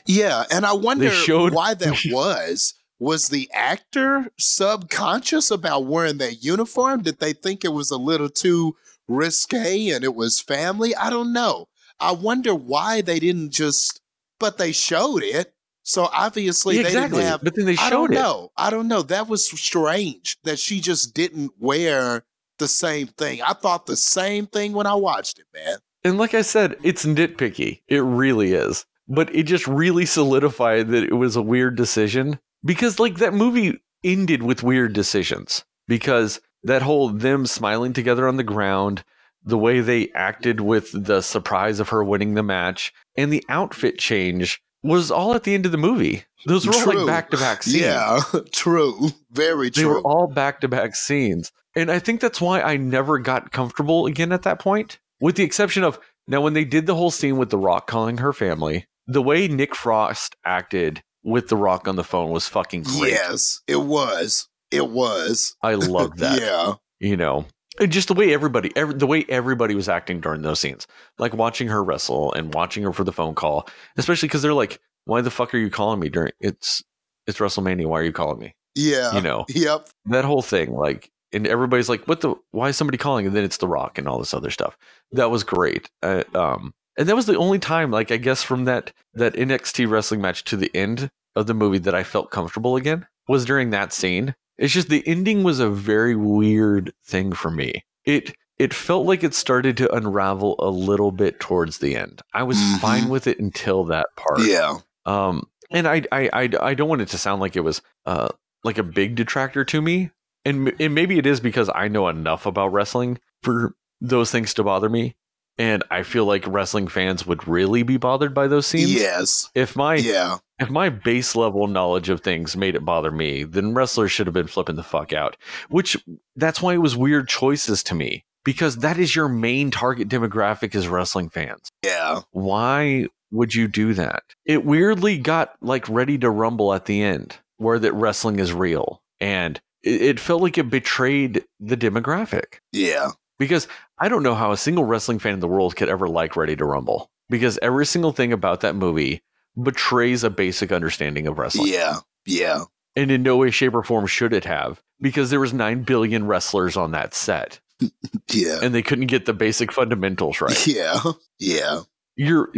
[0.05, 2.75] Yeah, and I wonder showed- why that was.
[2.99, 7.01] Was the actor subconscious about wearing that uniform?
[7.03, 8.75] Did they think it was a little too
[9.07, 10.95] risque and it was family?
[10.95, 11.67] I don't know.
[11.99, 14.01] I wonder why they didn't just,
[14.39, 15.53] but they showed it.
[15.83, 17.19] So obviously Yeah, they exactly.
[17.19, 17.43] didn't have.
[17.43, 18.15] but then they I showed don't it.
[18.15, 18.51] know.
[18.57, 19.01] I don't know.
[19.03, 22.23] That was strange that she just didn't wear
[22.57, 23.41] the same thing.
[23.41, 25.77] I thought the same thing when I watched it, man.
[26.03, 27.81] And like I said, it's nitpicky.
[27.87, 28.85] It really is.
[29.07, 33.79] But it just really solidified that it was a weird decision because, like, that movie
[34.03, 39.03] ended with weird decisions because that whole them smiling together on the ground,
[39.43, 43.99] the way they acted with the surprise of her winning the match, and the outfit
[43.99, 46.23] change was all at the end of the movie.
[46.45, 47.81] Those were all like back to back scenes.
[47.81, 49.09] Yeah, true.
[49.31, 49.83] Very true.
[49.83, 51.51] They were all back to back scenes.
[51.75, 55.43] And I think that's why I never got comfortable again at that point, with the
[55.43, 58.85] exception of now when they did the whole scene with The Rock calling her family,
[59.07, 63.11] the way Nick Frost acted with The Rock on the phone was fucking great.
[63.11, 64.47] Yes, it was.
[64.71, 65.55] It was.
[65.61, 66.39] I love that.
[66.39, 66.73] yeah.
[67.01, 67.45] You know,
[67.79, 70.87] and just the way everybody, every, the way everybody was acting during those scenes,
[71.19, 73.67] like watching her wrestle and watching her for the phone call,
[73.97, 76.81] especially because they're like, "Why the fuck are you calling me during it's
[77.27, 77.85] it's WrestleMania?
[77.87, 79.13] Why are you calling me?" Yeah.
[79.15, 79.89] You know, Yep.
[80.05, 83.43] that whole thing like and everybody's like what the why is somebody calling and then
[83.43, 84.77] it's the rock and all this other stuff
[85.11, 88.65] that was great uh, um and that was the only time like i guess from
[88.65, 92.75] that that nxt wrestling match to the end of the movie that i felt comfortable
[92.75, 94.35] again was during that scene.
[94.57, 97.83] It's just the ending was a very weird thing for me.
[98.05, 102.21] It it felt like it started to unravel a little bit towards the end.
[102.33, 102.79] I was Mhm.
[102.79, 104.41] fine with it until that part.
[104.41, 104.77] Yeah.
[105.05, 108.29] um, and I, I, I, I don't want it to sound like it was uh
[108.63, 110.11] like a big detractor to me,
[110.45, 114.63] and, and maybe it is because I know enough about wrestling for those things to
[114.63, 115.15] bother me,
[115.57, 118.93] and I feel like wrestling fans would really be bothered by those scenes.
[118.93, 119.49] Yes.
[119.55, 120.37] If my Yeah.
[120.59, 124.33] if my base level knowledge of things made it bother me, then wrestlers should have
[124.33, 125.37] been flipping the fuck out.
[125.69, 125.97] Which
[126.35, 130.75] that's why it was weird choices to me because that is your main target demographic
[130.75, 132.21] is wrestling fans Yeah.
[132.31, 134.23] why would you do that?
[134.45, 139.01] It weirdly got like ready to rumble at the end, where that wrestling is real,
[139.19, 142.59] and it, it felt like it betrayed the demographic.
[142.71, 143.11] Yeah.
[143.37, 143.67] Because
[143.99, 146.55] I don't know how a single wrestling fan in the world could ever like Ready
[146.55, 149.21] to Rumble, because every single thing about that movie
[149.61, 151.97] betrays a basic understanding of wrestling, Yeah.
[152.25, 152.63] Yeah.
[152.95, 156.27] and in no way, shape, or form should it have, because there was nine billion
[156.27, 157.59] wrestlers on that set,
[158.31, 158.59] Yeah.
[158.61, 160.67] and they couldn't get the basic fundamentals right.
[160.67, 160.99] Yeah.
[161.39, 161.81] Yeah.
[162.15, 162.51] your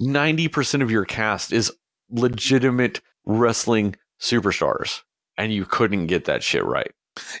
[0.00, 1.70] 90% of your cast is
[2.10, 5.02] legitimate wrestling superstars
[5.38, 6.90] and you couldn't get that shit right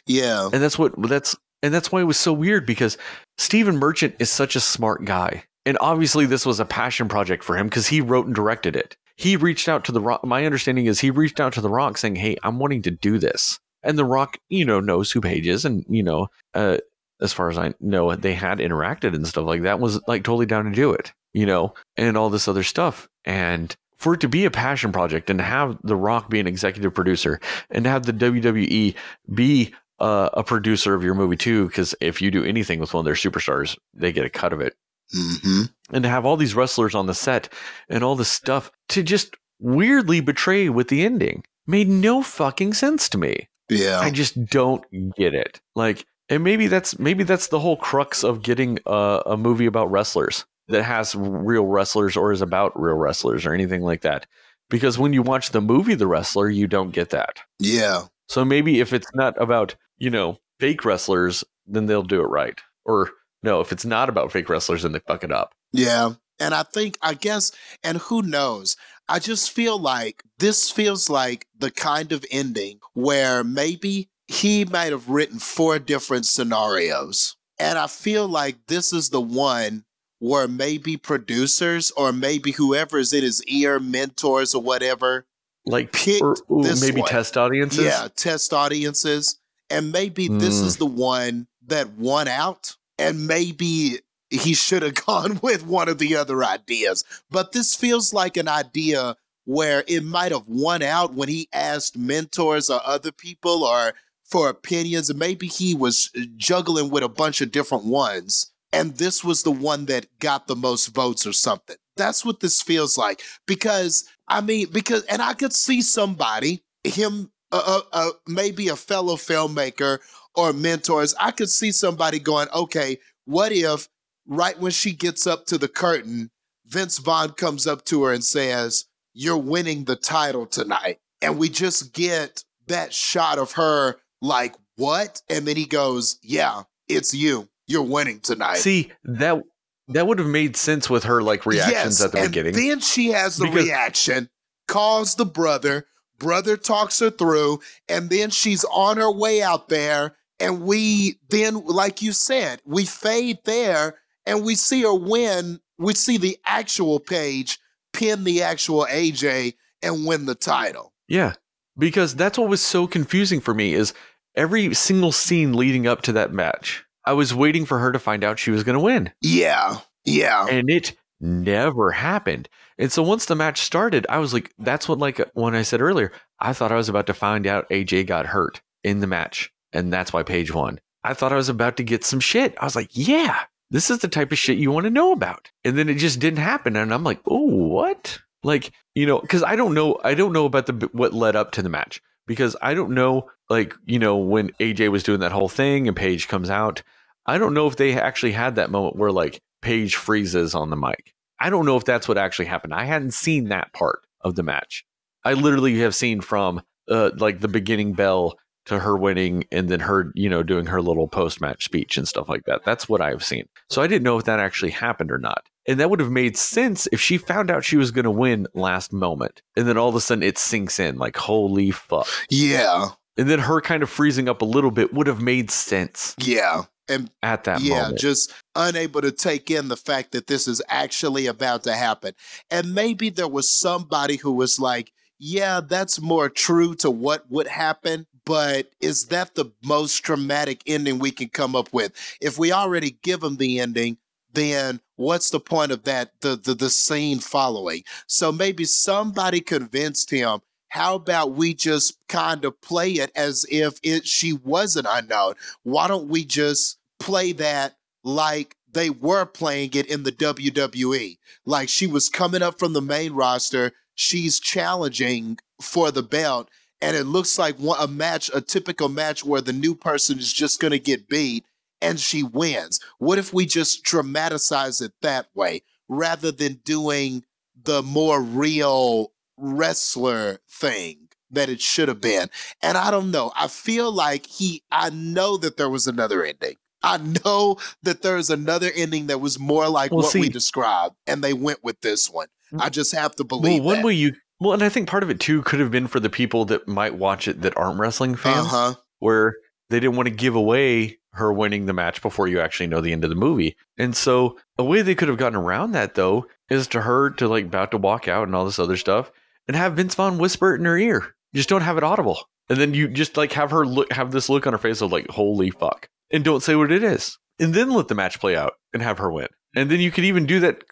[0.06, 0.48] Yeah.
[0.52, 2.98] and that's what that's and that's why it was so weird because
[3.38, 5.44] Stephen Merchant is such a smart guy.
[5.64, 8.96] And obviously this was a passion project for him because he wrote and directed it.
[9.16, 11.98] He reached out to the rock my understanding is he reached out to the rock
[11.98, 13.60] saying hey i'm wanting to do this.
[13.84, 16.78] And the rock you know knows who Paige is and you know uh
[17.20, 20.46] as far as i know they had interacted and stuff like that was like totally
[20.46, 23.08] down to do it you know and all this other stuff.
[23.24, 26.92] And for it to be a passion project and have the rock be an executive
[26.92, 27.38] producer
[27.70, 28.96] and have the wwe
[29.32, 29.72] be
[30.02, 33.04] uh, a producer of your movie too because if you do anything with one of
[33.04, 34.74] their superstars they get a cut of it
[35.14, 35.64] Mm-hmm.
[35.92, 37.52] and to have all these wrestlers on the set
[37.90, 43.10] and all this stuff to just weirdly betray with the ending made no fucking sense
[43.10, 43.48] to me.
[43.68, 44.00] Yeah.
[44.00, 44.82] I just don't
[45.16, 45.60] get it.
[45.74, 49.90] Like, and maybe that's maybe that's the whole crux of getting a, a movie about
[49.90, 54.26] wrestlers that has real wrestlers or is about real wrestlers or anything like that.
[54.70, 57.40] Because when you watch the movie The Wrestler, you don't get that.
[57.58, 58.04] Yeah.
[58.28, 62.60] So maybe if it's not about, you know, fake wrestlers, then they'll do it right.
[62.84, 63.10] Or
[63.44, 65.54] no, if it's not about fake wrestlers, then they fuck it up.
[65.72, 66.14] Yeah.
[66.40, 67.52] And I think, I guess,
[67.84, 68.76] and who knows?
[69.08, 74.90] I just feel like this feels like the kind of ending where maybe he might
[74.90, 77.36] have written four different scenarios.
[77.60, 79.84] And I feel like this is the one
[80.18, 85.26] where maybe producers or maybe whoever is in his ear, mentors or whatever,
[85.64, 86.34] Like picked or,
[86.64, 87.10] this maybe one.
[87.10, 87.84] test audiences.
[87.84, 89.38] Yeah, test audiences.
[89.72, 90.64] And maybe this Mm.
[90.66, 92.76] is the one that won out.
[92.98, 94.00] And maybe
[94.30, 97.04] he should have gone with one of the other ideas.
[97.30, 101.96] But this feels like an idea where it might have won out when he asked
[101.96, 103.94] mentors or other people or
[104.24, 105.10] for opinions.
[105.10, 108.52] And maybe he was juggling with a bunch of different ones.
[108.72, 111.76] And this was the one that got the most votes or something.
[111.96, 113.20] That's what this feels like.
[113.46, 118.76] Because, I mean, because, and I could see somebody, him, uh, uh, uh, maybe a
[118.76, 119.98] fellow filmmaker
[120.34, 121.14] or mentors.
[121.20, 123.88] I could see somebody going, okay, what if
[124.26, 126.30] right when she gets up to the curtain,
[126.66, 130.98] Vince Vaughn comes up to her and says, You're winning the title tonight.
[131.20, 135.20] And we just get that shot of her like, What?
[135.28, 137.48] And then he goes, Yeah, it's you.
[137.66, 138.56] You're winning tonight.
[138.58, 139.42] See, that
[139.88, 142.54] that would have made sense with her like reactions Yes, at the and beginning.
[142.54, 144.30] Then she has the Because- reaction,
[144.68, 145.86] calls the brother,
[146.18, 150.16] brother talks her through, and then she's on her way out there.
[150.40, 153.96] And we then, like you said, we fade there
[154.26, 155.60] and we see her win.
[155.78, 157.58] We see the actual Paige
[157.92, 160.92] pin the actual AJ and win the title.
[161.08, 161.34] Yeah,
[161.78, 163.94] because that's what was so confusing for me is
[164.34, 166.84] every single scene leading up to that match.
[167.04, 170.46] I was waiting for her to find out she was going to win, Yeah, yeah,
[170.46, 172.48] and it never happened.
[172.78, 175.80] And so once the match started, I was like, that's what like when I said
[175.80, 179.52] earlier, I thought I was about to find out AJ got hurt in the match,
[179.72, 180.80] and that's why Paige won.
[181.04, 182.54] I thought I was about to get some shit.
[182.60, 185.50] I was like, yeah, this is the type of shit you want to know about.
[185.64, 188.18] And then it just didn't happen, and I'm like, oh, what?
[188.44, 191.52] Like, you know, because I don't know, I don't know about the what led up
[191.52, 195.32] to the match because I don't know, like, you know, when AJ was doing that
[195.32, 196.82] whole thing and Paige comes out,
[197.26, 200.76] I don't know if they actually had that moment where like Paige freezes on the
[200.76, 201.14] mic.
[201.42, 202.72] I don't know if that's what actually happened.
[202.72, 204.84] I hadn't seen that part of the match.
[205.24, 209.80] I literally have seen from uh, like the beginning bell to her winning and then
[209.80, 212.64] her, you know, doing her little post match speech and stuff like that.
[212.64, 213.48] That's what I've seen.
[213.70, 215.44] So I didn't know if that actually happened or not.
[215.66, 218.46] And that would have made sense if she found out she was going to win
[218.54, 219.42] last moment.
[219.56, 222.06] And then all of a sudden it sinks in like, holy fuck.
[222.30, 226.14] yeah, And then her kind of freezing up a little bit would have made sense
[226.18, 226.62] yeah.
[226.92, 227.98] And at that yeah, moment.
[227.98, 232.14] just unable to take in the fact that this is actually about to happen.
[232.50, 237.46] And maybe there was somebody who was like, yeah, that's more true to what would
[237.46, 241.92] happen, but is that the most traumatic ending we can come up with?
[242.20, 243.98] If we already give them the ending,
[244.32, 247.84] then what's the point of that the, the the scene following?
[248.06, 250.40] So maybe somebody convinced him
[250.72, 255.34] how about we just kind of play it as if it she wasn't unknown?
[255.64, 261.18] Why don't we just play that like they were playing it in the WWE?
[261.44, 266.48] Like she was coming up from the main roster, she's challenging for the belt,
[266.80, 270.60] and it looks like a match, a typical match where the new person is just
[270.60, 271.44] going to get beat
[271.80, 272.80] and she wins.
[272.98, 277.24] What if we just dramatize it that way rather than doing
[277.60, 282.30] the more real wrestler thing that it should have been?
[282.62, 283.32] And I don't know.
[283.36, 286.56] I feel like he, I know that there was another ending.
[286.82, 291.22] I know that there's another ending that was more like Well, what we described, and
[291.22, 292.28] they went with this one.
[292.58, 293.84] I just have to well, believe one that.
[293.84, 296.10] way you, well, and I think part of it too could have been for the
[296.10, 298.46] people that might watch it that aren't wrestling fans.
[298.46, 298.74] Uh huh.
[298.98, 299.36] where
[299.70, 302.92] they didn't want to give away her winning the match before you actually know the
[302.92, 303.56] end of the movie.
[303.78, 307.28] And so a way they could have gotten around that though is to her to
[307.28, 309.10] like about to walk out and all this other stuff
[309.48, 311.14] and have Vince Vaughn whisper it in her ear.
[311.32, 312.18] You Just don't have it audible.
[312.48, 314.92] And then you just like have her look have this look on her face of
[314.92, 315.88] like, holy fuck.
[316.12, 317.18] And don't say what it is.
[317.38, 319.28] And then let the match play out and have her win.
[319.56, 320.64] And then you could even do that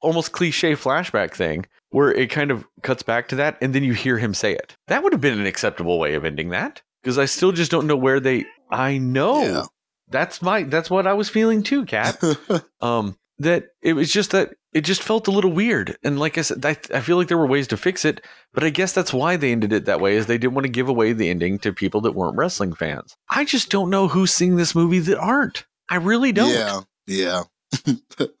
[0.00, 3.92] almost cliche flashback thing where it kind of cuts back to that and then you
[3.92, 4.74] hear him say it.
[4.88, 7.86] That would have been an acceptable way of ending that because I still just don't
[7.86, 9.42] know where they I know.
[9.42, 9.62] Yeah.
[10.08, 12.22] That's my that's what I was feeling too, Kat.
[12.80, 15.96] um that it was just that it just felt a little weird.
[16.02, 18.22] And like I said, I, I feel like there were ways to fix it,
[18.52, 20.72] but I guess that's why they ended it that way is they didn't want to
[20.72, 23.16] give away the ending to people that weren't wrestling fans.
[23.30, 25.64] I just don't know who's seeing this movie that aren't.
[25.88, 26.50] I really don't.
[26.50, 26.80] Yeah.
[27.06, 27.42] Yeah.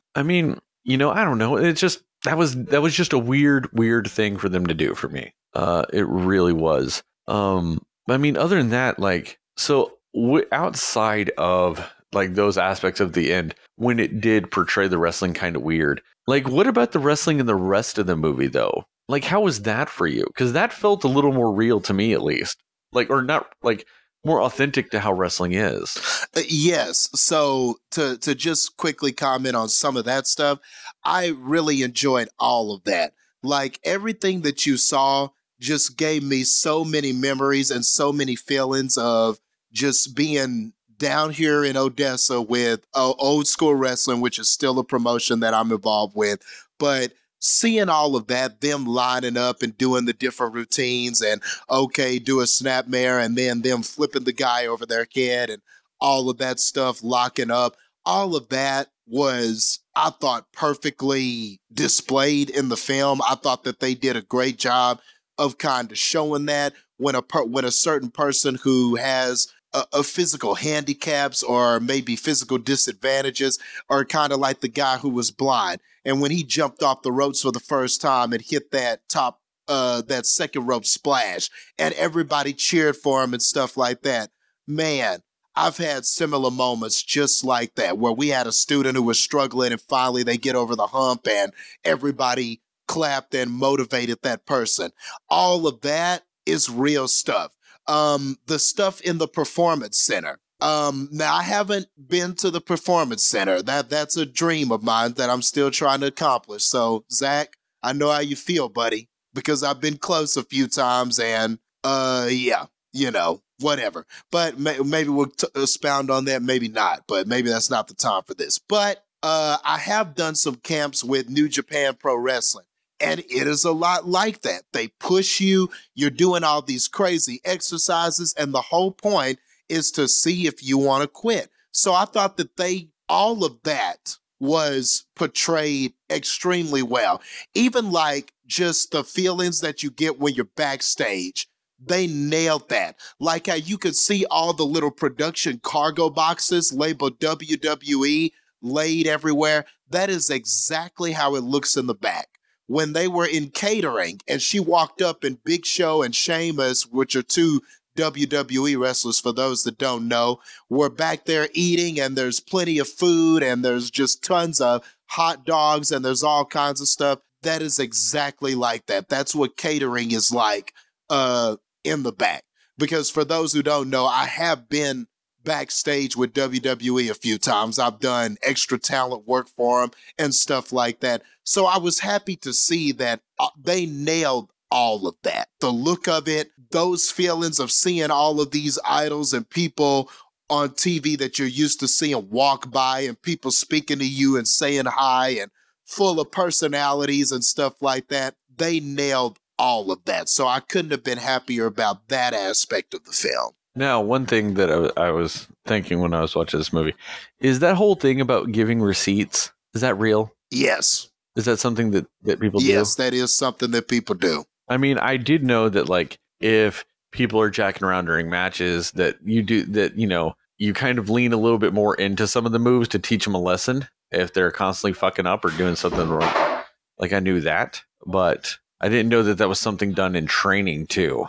[0.14, 1.56] I mean, you know, I don't know.
[1.56, 4.94] It's just that was that was just a weird, weird thing for them to do
[4.94, 5.34] for me.
[5.54, 7.02] Uh, it really was.
[7.28, 13.12] Um, I mean, other than that, like, so w- outside of like those aspects of
[13.12, 16.98] the end, when it did portray the wrestling kind of weird, like, what about the
[16.98, 18.84] wrestling in the rest of the movie though?
[19.08, 20.24] Like, how was that for you?
[20.26, 22.62] Because that felt a little more real to me, at least.
[22.92, 23.86] Like, or not like
[24.26, 25.96] more authentic to how wrestling is.
[26.36, 27.08] Uh, yes.
[27.14, 30.58] So to to just quickly comment on some of that stuff,
[31.04, 33.12] I really enjoyed all of that.
[33.42, 35.28] Like everything that you saw
[35.60, 39.38] just gave me so many memories and so many feelings of
[39.72, 44.84] just being down here in Odessa with uh, old school wrestling, which is still a
[44.84, 46.40] promotion that I'm involved with,
[46.78, 52.18] but seeing all of that, them lining up and doing the different routines and okay,
[52.18, 55.62] do a snapmare and then them flipping the guy over their head and
[56.00, 57.76] all of that stuff locking up.
[58.04, 63.20] All of that was, I thought, perfectly displayed in the film.
[63.22, 65.00] I thought that they did a great job
[65.38, 69.48] of kind of showing that when a per- when a certain person who has
[69.92, 73.58] of physical handicaps or maybe physical disadvantages,
[73.88, 75.80] or kind of like the guy who was blind.
[76.04, 79.40] And when he jumped off the ropes for the first time and hit that top,
[79.68, 84.30] uh, that second rope splash, and everybody cheered for him and stuff like that.
[84.66, 85.20] Man,
[85.56, 89.72] I've had similar moments just like that where we had a student who was struggling
[89.72, 91.52] and finally they get over the hump and
[91.82, 94.90] everybody clapped and motivated that person.
[95.30, 97.55] All of that is real stuff.
[97.88, 100.38] Um, the stuff in the performance center.
[100.60, 103.62] Um, now I haven't been to the performance center.
[103.62, 106.64] That that's a dream of mine that I'm still trying to accomplish.
[106.64, 111.18] So Zak, I know how you feel, buddy, because I've been close a few times,
[111.18, 114.06] and uh, yeah, you know, whatever.
[114.32, 117.04] But may, maybe we'll t- expound on that, maybe not.
[117.06, 118.58] But maybe that's not the time for this.
[118.58, 122.66] But uh, I have done some camps with New Japan Pro Wrestling.
[123.00, 124.62] And it is a lot like that.
[124.72, 129.38] They push you, you're doing all these crazy exercises, and the whole point
[129.68, 131.50] is to see if you want to quit.
[131.72, 137.20] So I thought that they, all of that was portrayed extremely well.
[137.54, 141.48] Even like just the feelings that you get when you're backstage.
[141.78, 142.96] They nailed that.
[143.20, 148.32] Like how you could see all the little production cargo boxes labeled WWE
[148.62, 149.66] laid everywhere.
[149.90, 152.28] That is exactly how it looks in the back
[152.66, 157.14] when they were in catering and she walked up and Big Show and Sheamus, which
[157.14, 157.62] are two
[157.96, 162.88] WWE wrestlers for those that don't know, were back there eating and there's plenty of
[162.88, 167.20] food and there's just tons of hot dogs and there's all kinds of stuff.
[167.42, 169.08] That is exactly like that.
[169.08, 170.72] That's what catering is like
[171.08, 172.44] uh in the back.
[172.78, 175.06] Because for those who don't know, I have been
[175.46, 177.78] backstage with WWE a few times.
[177.78, 181.22] I've done extra talent work for them and stuff like that.
[181.44, 185.48] So I was happy to see that uh, they nailed all of that.
[185.60, 190.10] The look of it, those feelings of seeing all of these idols and people
[190.50, 194.46] on TV that you're used to seeing walk by and people speaking to you and
[194.46, 195.50] saying hi and
[195.84, 198.34] full of personalities and stuff like that.
[198.56, 200.28] They nailed all of that.
[200.28, 203.52] So I couldn't have been happier about that aspect of the film.
[203.76, 206.94] Now, one thing that I, I was thinking when I was watching this movie
[207.40, 209.52] is that whole thing about giving receipts.
[209.74, 210.32] Is that real?
[210.50, 211.08] Yes.
[211.36, 212.72] Is that something that, that people yes, do?
[212.72, 214.44] Yes, that is something that people do.
[214.68, 219.16] I mean, I did know that like if people are jacking around during matches, that
[219.22, 222.46] you do that, you know, you kind of lean a little bit more into some
[222.46, 225.76] of the moves to teach them a lesson if they're constantly fucking up or doing
[225.76, 226.62] something wrong.
[226.98, 230.86] Like I knew that, but I didn't know that that was something done in training
[230.86, 231.28] too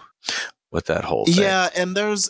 [0.71, 1.35] with that whole thing.
[1.35, 2.29] Yeah, and there's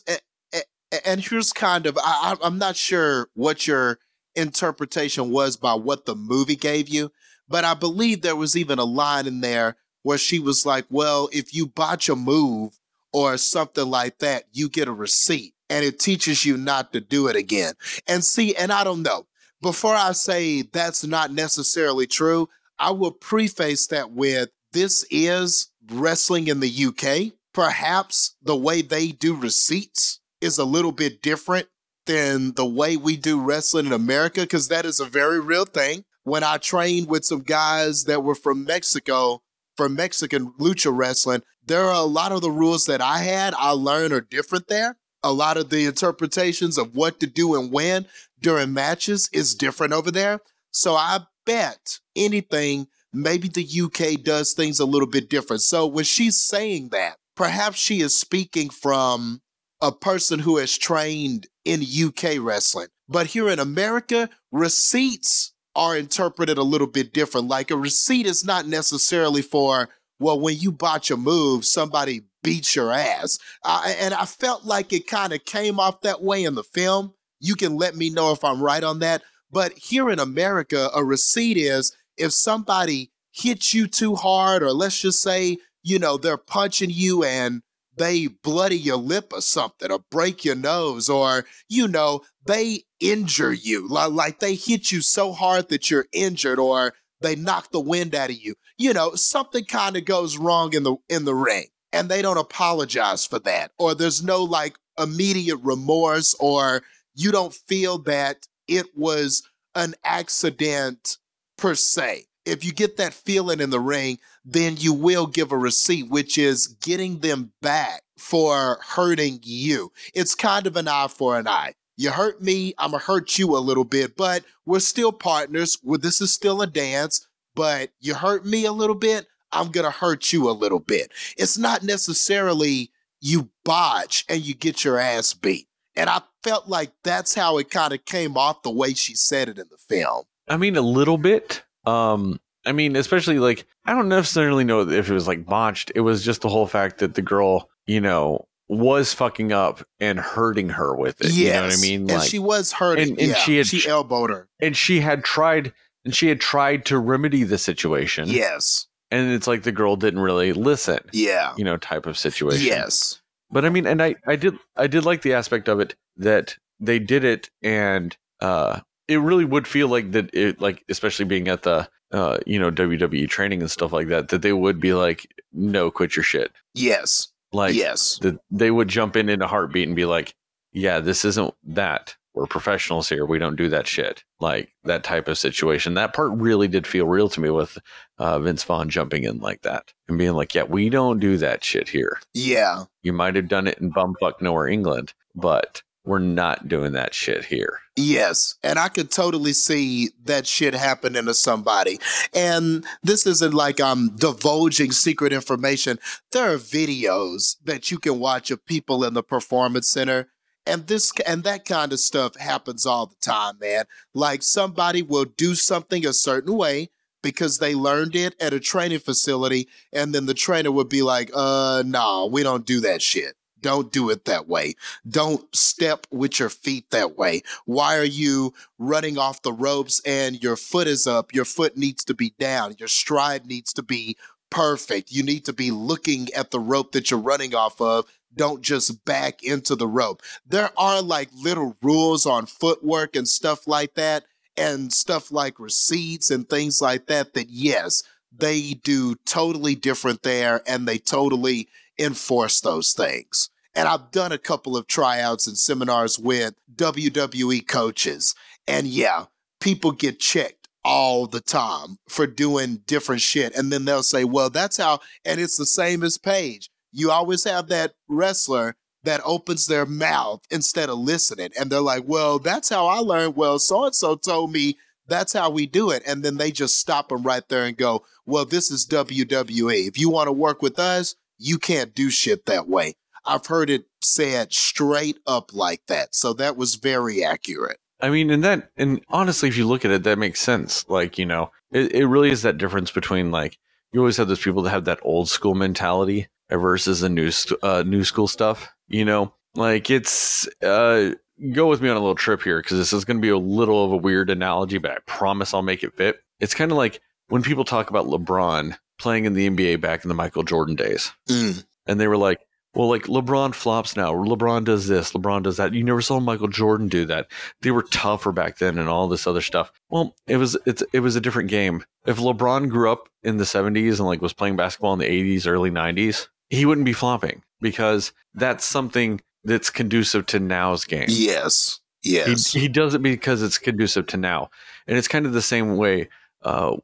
[1.05, 3.99] and here's kind of I, I'm not sure what your
[4.35, 7.11] interpretation was by what the movie gave you,
[7.47, 11.29] but I believe there was even a line in there where she was like, "Well,
[11.33, 12.79] if you botch a move
[13.11, 17.27] or something like that, you get a receipt, and it teaches you not to do
[17.27, 17.73] it again."
[18.07, 19.27] And see, and I don't know.
[19.61, 22.47] Before I say that's not necessarily true,
[22.79, 29.07] I will preface that with this is wrestling in the UK perhaps the way they
[29.07, 31.67] do receipts is a little bit different
[32.05, 36.05] than the way we do wrestling in America, because that is a very real thing.
[36.23, 39.41] When I trained with some guys that were from Mexico,
[39.75, 43.71] from Mexican lucha wrestling, there are a lot of the rules that I had, I
[43.71, 44.95] learned are different there.
[45.23, 48.05] A lot of the interpretations of what to do and when
[48.39, 50.41] during matches is different over there.
[50.69, 55.63] So I bet anything, maybe the UK does things a little bit different.
[55.63, 59.41] So when she's saying that, perhaps she is speaking from
[59.81, 62.87] a person who has trained in UK wrestling.
[63.07, 67.47] But here in America, receipts are interpreted a little bit different.
[67.47, 72.75] Like a receipt is not necessarily for, well, when you botch a move, somebody beats
[72.75, 73.37] your ass.
[73.63, 77.13] And I felt like it kind of came off that way in the film.
[77.39, 79.21] You can let me know if I'm right on that.
[79.51, 84.99] But here in America, a receipt is if somebody hits you too hard, or let's
[84.99, 87.61] just say you know, they're punching you and
[87.95, 93.53] they bloody your lip or something or break your nose or, you know, they injure
[93.53, 93.87] you.
[93.87, 98.29] Like they hit you so hard that you're injured or they knock the wind out
[98.29, 98.55] of you.
[98.77, 102.37] You know, something kind of goes wrong in the in the ring and they don't
[102.37, 106.83] apologize for that or there's no like immediate remorse or
[107.15, 109.41] you don't feel that it was
[109.73, 111.17] an accident
[111.57, 115.57] per se if you get that feeling in the ring, then you will give a
[115.57, 119.91] receipt, which is getting them back for hurting you.
[120.13, 121.73] It's kind of an eye for an eye.
[121.97, 125.77] You hurt me, I'm gonna hurt you a little bit, but we're still partners.
[125.83, 129.91] Well, this is still a dance, but you hurt me a little bit, I'm gonna
[129.91, 131.11] hurt you a little bit.
[131.37, 135.67] It's not necessarily you botch and you get your ass beat.
[135.95, 139.49] And I felt like that's how it kind of came off the way she said
[139.49, 140.25] it in the film.
[140.47, 141.63] I mean, a little bit.
[141.87, 145.91] Um, I mean, especially like I don't necessarily know if it was like botched.
[145.95, 150.19] It was just the whole fact that the girl, you know, was fucking up and
[150.19, 151.27] hurting her with it.
[151.31, 151.35] Yes.
[151.37, 152.09] You know what I mean?
[152.11, 153.09] And she was hurting.
[153.11, 154.49] and- and yeah, she had- she elbowed her.
[154.59, 155.71] and she had tried
[156.03, 158.27] and she had tried to remedy the situation.
[158.27, 158.87] Yes.
[159.09, 160.99] And it's like the girl didn't really listen.
[161.13, 161.53] Yeah.
[161.57, 162.65] You know, type of situation.
[162.65, 163.21] Yes.
[163.49, 166.57] But I mean, and I, I did I did like the aspect of it that
[166.81, 171.47] they did it and uh it really would feel like that it like especially being
[171.47, 174.93] at the uh you know WWE training and stuff like that that they would be
[174.93, 177.27] like no quit your shit Yes.
[177.51, 178.17] like yes.
[178.21, 180.33] that they would jump in in a heartbeat and be like
[180.73, 185.27] yeah this isn't that we're professionals here we don't do that shit like that type
[185.27, 187.77] of situation that part really did feel real to me with
[188.19, 191.63] uh Vince Vaughn jumping in like that and being like yeah we don't do that
[191.63, 192.83] shit here Yeah.
[193.01, 197.45] you might have done it in bumfuck nowhere England, but we're not doing that shit
[197.45, 197.79] here.
[197.97, 201.99] Yes, and I could totally see that shit happening to somebody.
[202.33, 205.99] And this isn't like I'm divulging secret information.
[206.31, 210.29] There are videos that you can watch of people in the performance center.
[210.65, 213.85] And this and that kind of stuff happens all the time, man.
[214.13, 216.89] Like somebody will do something a certain way
[217.23, 221.31] because they learned it at a training facility, and then the trainer would be like,
[221.33, 223.35] uh, nah, we don't do that shit.
[223.61, 224.75] Don't do it that way.
[225.09, 227.41] Don't step with your feet that way.
[227.65, 231.33] Why are you running off the ropes and your foot is up?
[231.33, 232.75] Your foot needs to be down.
[232.77, 234.17] Your stride needs to be
[234.49, 235.11] perfect.
[235.11, 238.05] You need to be looking at the rope that you're running off of.
[238.35, 240.21] Don't just back into the rope.
[240.45, 244.25] There are like little rules on footwork and stuff like that,
[244.57, 248.03] and stuff like receipts and things like that, that yes,
[248.35, 251.67] they do totally different there and they totally
[251.99, 253.49] enforce those things.
[253.75, 258.33] And I've done a couple of tryouts and seminars with WWE coaches.
[258.67, 259.25] And yeah,
[259.59, 263.55] people get checked all the time for doing different shit.
[263.55, 266.69] And then they'll say, well, that's how, and it's the same as Paige.
[266.91, 271.49] You always have that wrestler that opens their mouth instead of listening.
[271.59, 273.35] And they're like, well, that's how I learned.
[273.35, 274.75] Well, so and so told me
[275.07, 276.03] that's how we do it.
[276.05, 279.87] And then they just stop them right there and go, well, this is WWE.
[279.87, 282.95] If you want to work with us, you can't do shit that way.
[283.25, 286.15] I've heard it said straight up like that.
[286.15, 287.79] So that was very accurate.
[287.99, 290.87] I mean, and that, and honestly, if you look at it, that makes sense.
[290.87, 293.57] Like, you know, it, it really is that difference between like,
[293.91, 297.31] you always have those people that have that old school mentality versus the new,
[297.63, 301.11] uh, new school stuff, you know, like it's, uh,
[301.53, 303.37] go with me on a little trip here because this is going to be a
[303.37, 306.19] little of a weird analogy, but I promise I'll make it fit.
[306.39, 310.09] It's kind of like when people talk about LeBron playing in the NBA back in
[310.09, 311.11] the Michael Jordan days.
[311.29, 311.65] Mm.
[311.85, 312.39] and they were like,
[312.73, 314.13] well, like LeBron flops now.
[314.13, 315.13] LeBron does this.
[315.13, 315.73] LeBron does that.
[315.73, 317.27] You never saw Michael Jordan do that.
[317.61, 319.71] They were tougher back then, and all this other stuff.
[319.89, 321.83] Well, it was it's it was a different game.
[322.05, 325.47] If LeBron grew up in the '70s and like was playing basketball in the '80s,
[325.47, 331.07] early '90s, he wouldn't be flopping because that's something that's conducive to now's game.
[331.07, 331.79] Yes.
[332.03, 332.53] Yes.
[332.53, 334.49] He, he does it because it's conducive to now.
[334.85, 336.09] And it's kind of the same way
[336.43, 336.75] uh,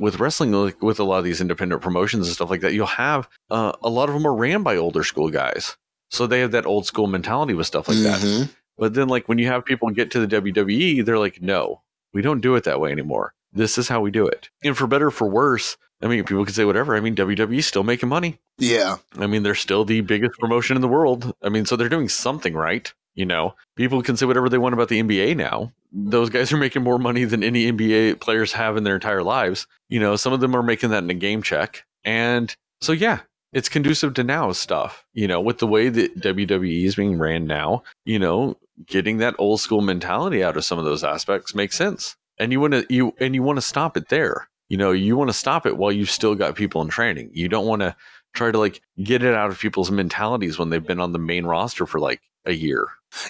[0.00, 2.72] with wrestling, like with a lot of these independent promotions and stuff like that.
[2.72, 5.76] You'll have uh, a lot of them are ran by older school guys.
[6.10, 8.20] So they have that old school mentality with stuff like that.
[8.20, 8.48] Mhm.
[8.76, 11.82] But then, like, when you have people get to the WWE, they're like, no,
[12.12, 13.34] we don't do it that way anymore.
[13.52, 14.48] This is how we do it.
[14.64, 16.96] And for better or for worse, I mean, people can say whatever.
[16.96, 18.40] I mean, WWE's still making money.
[18.58, 18.96] Yeah.
[19.18, 21.32] I mean, they're still the biggest promotion in the world.
[21.42, 22.92] I mean, so they're doing something right.
[23.20, 25.74] You know, people can say whatever they want about the NBA now.
[25.92, 29.66] Those guys are making more money than any NBA players have in their entire lives.
[29.90, 31.84] You know, some of them are making that in a game check.
[32.02, 33.18] And so, yeah,
[33.52, 35.04] it's conducive to now stuff.
[35.12, 38.56] You know, with the way that WWE is being ran now, you know,
[38.86, 42.16] getting that old school mentality out of some of those aspects makes sense.
[42.38, 44.48] And you want to, you, and you want to stop it there.
[44.70, 47.32] You know, you want to stop it while you've still got people in training.
[47.34, 47.94] You don't want to
[48.32, 51.44] try to like get it out of people's mentalities when they've been on the main
[51.44, 52.88] roster for like a year.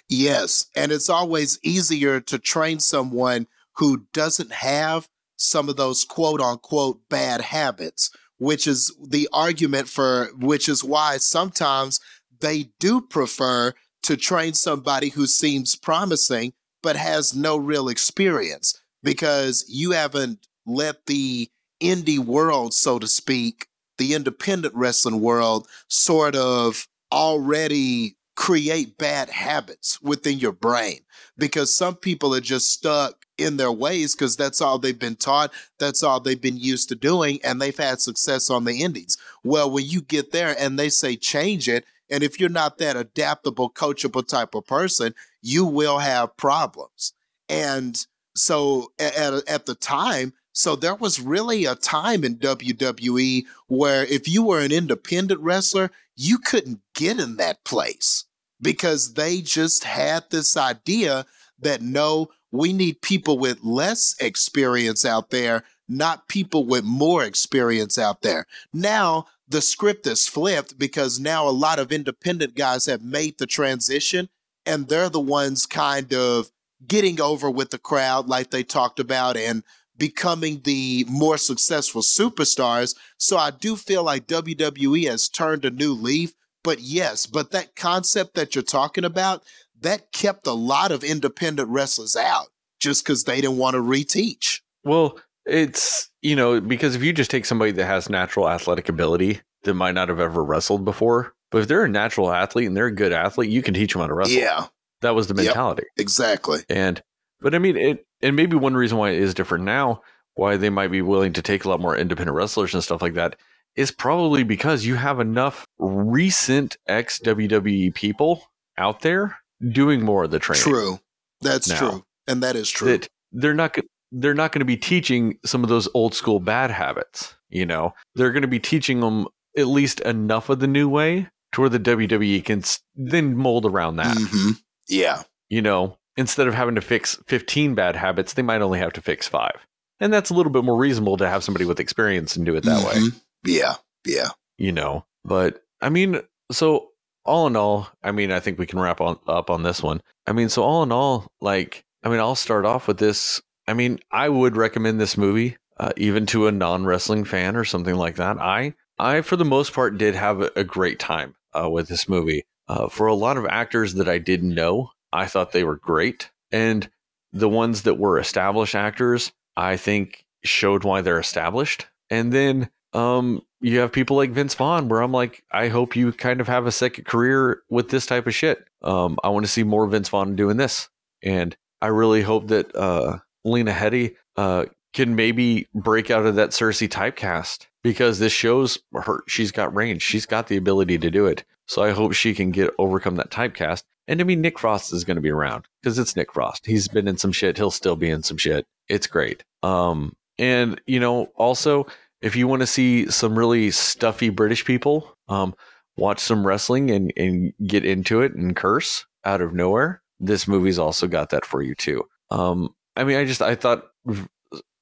[0.09, 0.66] Yes.
[0.76, 3.46] And it's always easier to train someone
[3.76, 10.28] who doesn't have some of those quote unquote bad habits, which is the argument for
[10.38, 12.01] which is why sometimes
[12.40, 13.72] they do prefer
[14.03, 21.07] to train somebody who seems promising but has no real experience because you haven't let
[21.07, 21.48] the
[21.80, 23.66] indie world, so to speak,
[24.01, 31.01] the independent wrestling world sort of already create bad habits within your brain
[31.36, 35.53] because some people are just stuck in their ways because that's all they've been taught,
[35.78, 39.18] that's all they've been used to doing, and they've had success on the indies.
[39.44, 42.96] Well, when you get there and they say change it, And if you're not that
[42.96, 47.12] adaptable, coachable type of person, you will have problems.
[47.48, 54.04] And so at, at the time, so there was really a time in WWE where
[54.04, 58.26] if you were an independent wrestler, you couldn't get in that place
[58.61, 61.24] because they just had this idea
[61.61, 67.98] that no, we need people with less experience out there, not people with more experience
[67.98, 68.46] out there.
[68.70, 73.46] Now, the script is flipped because now a lot of independent guys have made the
[73.46, 74.28] transition
[74.66, 76.50] and they're the ones kind of
[76.86, 79.62] getting over with the crowd like they talked about and
[80.01, 82.96] becoming the more successful superstars.
[83.18, 86.32] So I do feel like WWE has turned a new leaf.
[86.64, 89.44] But yes, but that concept that you're talking about,
[89.80, 92.48] that kept a lot of independent wrestlers out
[92.80, 94.61] just because they didn't want to reteach.
[94.84, 99.40] Well, it's, you know, because if you just take somebody that has natural athletic ability
[99.62, 102.86] that might not have ever wrestled before, but if they're a natural athlete and they're
[102.86, 104.34] a good athlete, you can teach them how to wrestle.
[104.34, 104.66] Yeah.
[105.01, 105.84] That was the mentality.
[105.96, 106.61] Yep, exactly.
[106.68, 107.03] And,
[107.41, 110.03] but I mean, it, and maybe one reason why it is different now,
[110.34, 113.14] why they might be willing to take a lot more independent wrestlers and stuff like
[113.14, 113.36] that,
[113.76, 118.43] is probably because you have enough recent ex WWE people
[118.76, 119.38] out there
[119.72, 120.62] doing more of the training.
[120.62, 121.01] True.
[121.41, 121.78] That's now.
[121.78, 122.05] true.
[122.26, 122.88] And that is true.
[122.88, 123.76] That they're not
[124.12, 127.95] they're not going to be teaching some of those old school bad habits, you know.
[128.14, 131.70] They're going to be teaching them at least enough of the new way to where
[131.70, 132.62] the WWE can
[132.95, 134.16] then mold around that.
[134.16, 134.51] Mm-hmm.
[134.88, 135.22] Yeah.
[135.49, 139.00] You know, instead of having to fix 15 bad habits, they might only have to
[139.00, 139.52] fix 5.
[140.00, 142.64] And that's a little bit more reasonable to have somebody with experience and do it
[142.64, 143.06] that mm-hmm.
[143.06, 143.12] way.
[143.46, 143.76] Yeah.
[144.04, 144.28] Yeah.
[144.58, 146.20] You know, but I mean,
[146.52, 146.88] so
[147.24, 150.02] all in all, I mean, I think we can wrap on, up on this one.
[150.26, 153.40] I mean, so all in all, like, I mean, I'll start off with this.
[153.66, 157.64] I mean, I would recommend this movie, uh, even to a non wrestling fan or
[157.64, 158.38] something like that.
[158.38, 162.08] I, I, for the most part, did have a, a great time uh, with this
[162.08, 162.42] movie.
[162.68, 166.30] Uh, for a lot of actors that I didn't know, I thought they were great.
[166.52, 166.90] And
[167.32, 171.86] the ones that were established actors, I think showed why they're established.
[172.08, 176.12] And then um, you have people like Vince Vaughn, where I'm like, I hope you
[176.12, 178.66] kind of have a second career with this type of shit.
[178.82, 180.88] Um, I want to see more Vince Vaughn doing this,
[181.22, 186.50] and I really hope that uh, Lena Headey uh, can maybe break out of that
[186.50, 189.22] Cersei typecast because this shows her.
[189.28, 190.02] She's got range.
[190.02, 191.44] She's got the ability to do it.
[191.66, 193.84] So I hope she can get overcome that typecast.
[194.11, 196.66] And I mean, Nick Frost is going to be around because it's Nick Frost.
[196.66, 197.56] He's been in some shit.
[197.56, 198.66] He'll still be in some shit.
[198.88, 199.44] It's great.
[199.62, 201.86] Um, and you know, also
[202.20, 205.54] if you want to see some really stuffy British people, um,
[205.96, 210.78] watch some wrestling and, and get into it and curse out of nowhere, this movie's
[210.78, 212.02] also got that for you too.
[212.32, 213.84] Um, I mean, I just I thought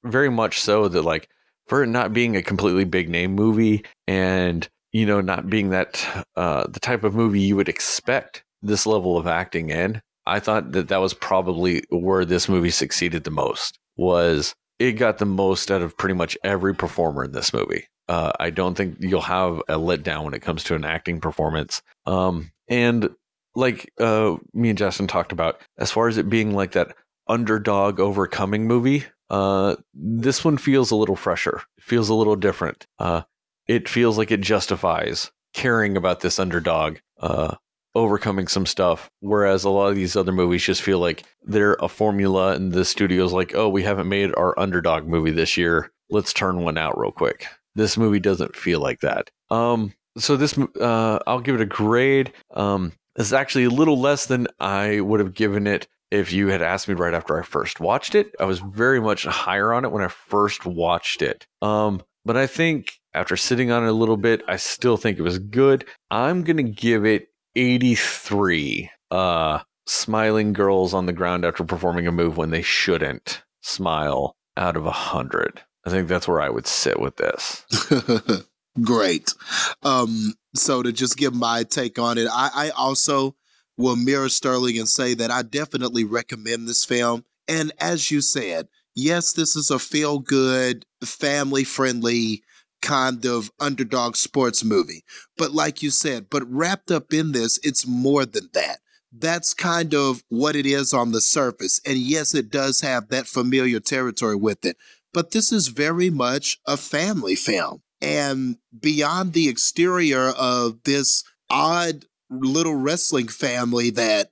[0.05, 1.29] very much so that like
[1.67, 6.27] for it not being a completely big name movie and you know not being that
[6.35, 10.73] uh, the type of movie you would expect this level of acting in, I thought
[10.73, 15.71] that that was probably where this movie succeeded the most was it got the most
[15.71, 17.87] out of pretty much every performer in this movie.
[18.09, 21.83] Uh, I don't think you'll have a letdown when it comes to an acting performance.
[22.07, 23.11] Um, and
[23.55, 26.95] like uh, me and Jastin talked about, as far as it being like that
[27.27, 31.63] underdog overcoming movie, uh, this one feels a little fresher.
[31.77, 32.87] It feels a little different.
[32.99, 33.23] Uh,
[33.67, 37.57] it feels like it justifies caring about this underdog uh,
[37.95, 39.11] overcoming some stuff.
[39.21, 42.85] Whereas a lot of these other movies just feel like they're a formula, and the
[42.85, 45.91] studio's like, oh, we haven't made our underdog movie this year.
[46.11, 47.47] Let's turn one out real quick.
[47.75, 49.31] This movie doesn't feel like that.
[49.51, 52.33] Um, so this, uh, I'll give it a grade.
[52.55, 56.63] Um, it's actually a little less than I would have given it if you had
[56.63, 58.35] asked me right after I first watched it.
[58.41, 61.47] I was very much higher on it when I first watched it.
[61.61, 65.23] Um, but I think after sitting on it a little bit, I still think it
[65.23, 65.85] was good.
[66.11, 67.28] I'm going to give it
[67.59, 74.37] 83 uh, smiling girls on the ground after performing a move when they shouldn't smile
[74.57, 75.63] out of a 100.
[75.85, 77.65] I think that's where I would sit with this.
[78.83, 79.35] Great.
[79.83, 83.35] Um, so to just give my take on it, I, I also
[83.77, 87.25] will mirror Sterling and say that I definitely recommend this film.
[87.49, 92.43] And as you said, yes, this is a feel good, family friendly
[92.81, 95.05] kind of underdog sports movie.
[95.37, 98.79] But like you said, but wrapped up in this, it's more than that.
[99.13, 101.81] That's kind of what it is on the surface.
[101.87, 104.77] And yes, it does have that familiar territory with it.
[105.15, 107.83] But this is very much a family film.
[108.01, 114.31] And beyond the exterior of this odd little wrestling family that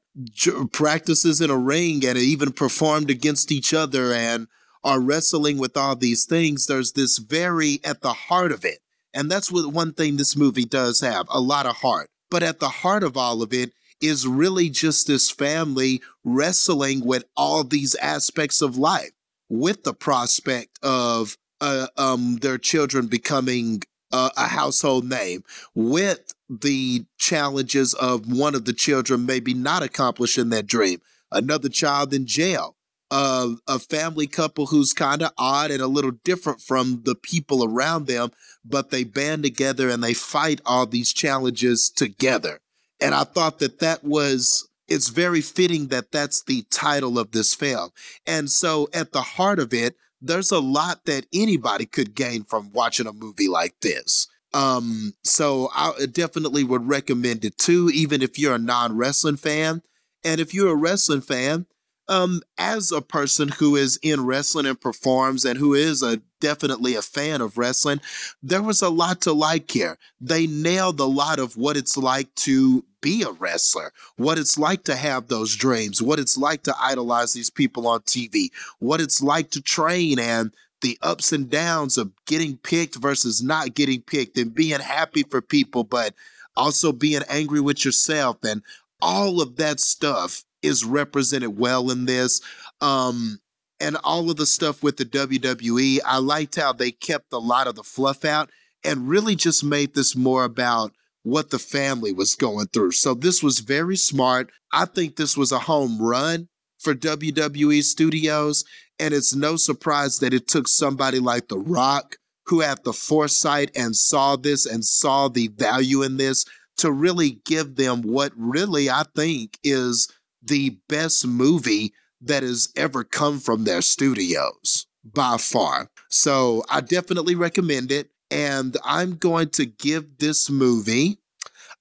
[0.73, 4.47] practices in a ring and even performed against each other and
[4.86, 8.78] are wrestling with all these things, there's this very at the heart of it.
[9.12, 12.08] And that's what one thing this movie does have a lot of heart.
[12.30, 17.24] But at the heart of all of it is really just this family wrestling with
[17.36, 19.10] all these aspects of life
[19.48, 23.82] with the prospect of uh, um, their children becoming
[24.12, 25.42] uh, a household name,
[25.74, 31.00] with the challenges of one of the children maybe not accomplishing that dream,
[31.32, 32.75] another child in jail,
[33.10, 37.64] uh, a family couple who's kind of odd and a little different from the people
[37.64, 38.30] around them,
[38.64, 42.60] but they band together and they fight all these challenges together.
[43.00, 47.54] And I thought that that was it's very fitting that that's the title of this
[47.54, 47.90] film.
[48.26, 52.72] And so at the heart of it, there's a lot that anybody could gain from
[52.72, 54.28] watching a movie like this.
[54.54, 59.82] Um, so I definitely would recommend it too, even if you're a non wrestling fan.
[60.24, 61.66] And if you're a wrestling fan,
[62.08, 66.94] um, as a person who is in wrestling and performs and who is a definitely
[66.94, 68.00] a fan of wrestling,
[68.42, 69.98] there was a lot to like here.
[70.20, 74.84] They nailed a lot of what it's like to be a wrestler, what it's like
[74.84, 79.22] to have those dreams, what it's like to idolize these people on TV, what it's
[79.22, 80.52] like to train and
[80.82, 85.40] the ups and downs of getting picked versus not getting picked and being happy for
[85.40, 86.14] people, but
[86.56, 88.62] also being angry with yourself and
[89.00, 92.40] all of that stuff is represented well in this.
[92.80, 93.40] Um,
[93.80, 97.66] and all of the stuff with the WWE, I liked how they kept a lot
[97.66, 98.50] of the fluff out
[98.84, 100.92] and really just made this more about
[101.24, 102.92] what the family was going through.
[102.92, 104.50] So this was very smart.
[104.72, 108.64] I think this was a home run for WWE Studios.
[108.98, 112.16] And it's no surprise that it took somebody like The Rock,
[112.46, 116.44] who had the foresight and saw this and saw the value in this,
[116.78, 120.08] to really give them what really I think is
[120.47, 125.90] the best movie that has ever come from their studios by far.
[126.09, 128.10] So I definitely recommend it.
[128.31, 131.18] And I'm going to give this movie,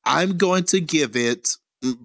[0.06, 1.50] I'm going to give it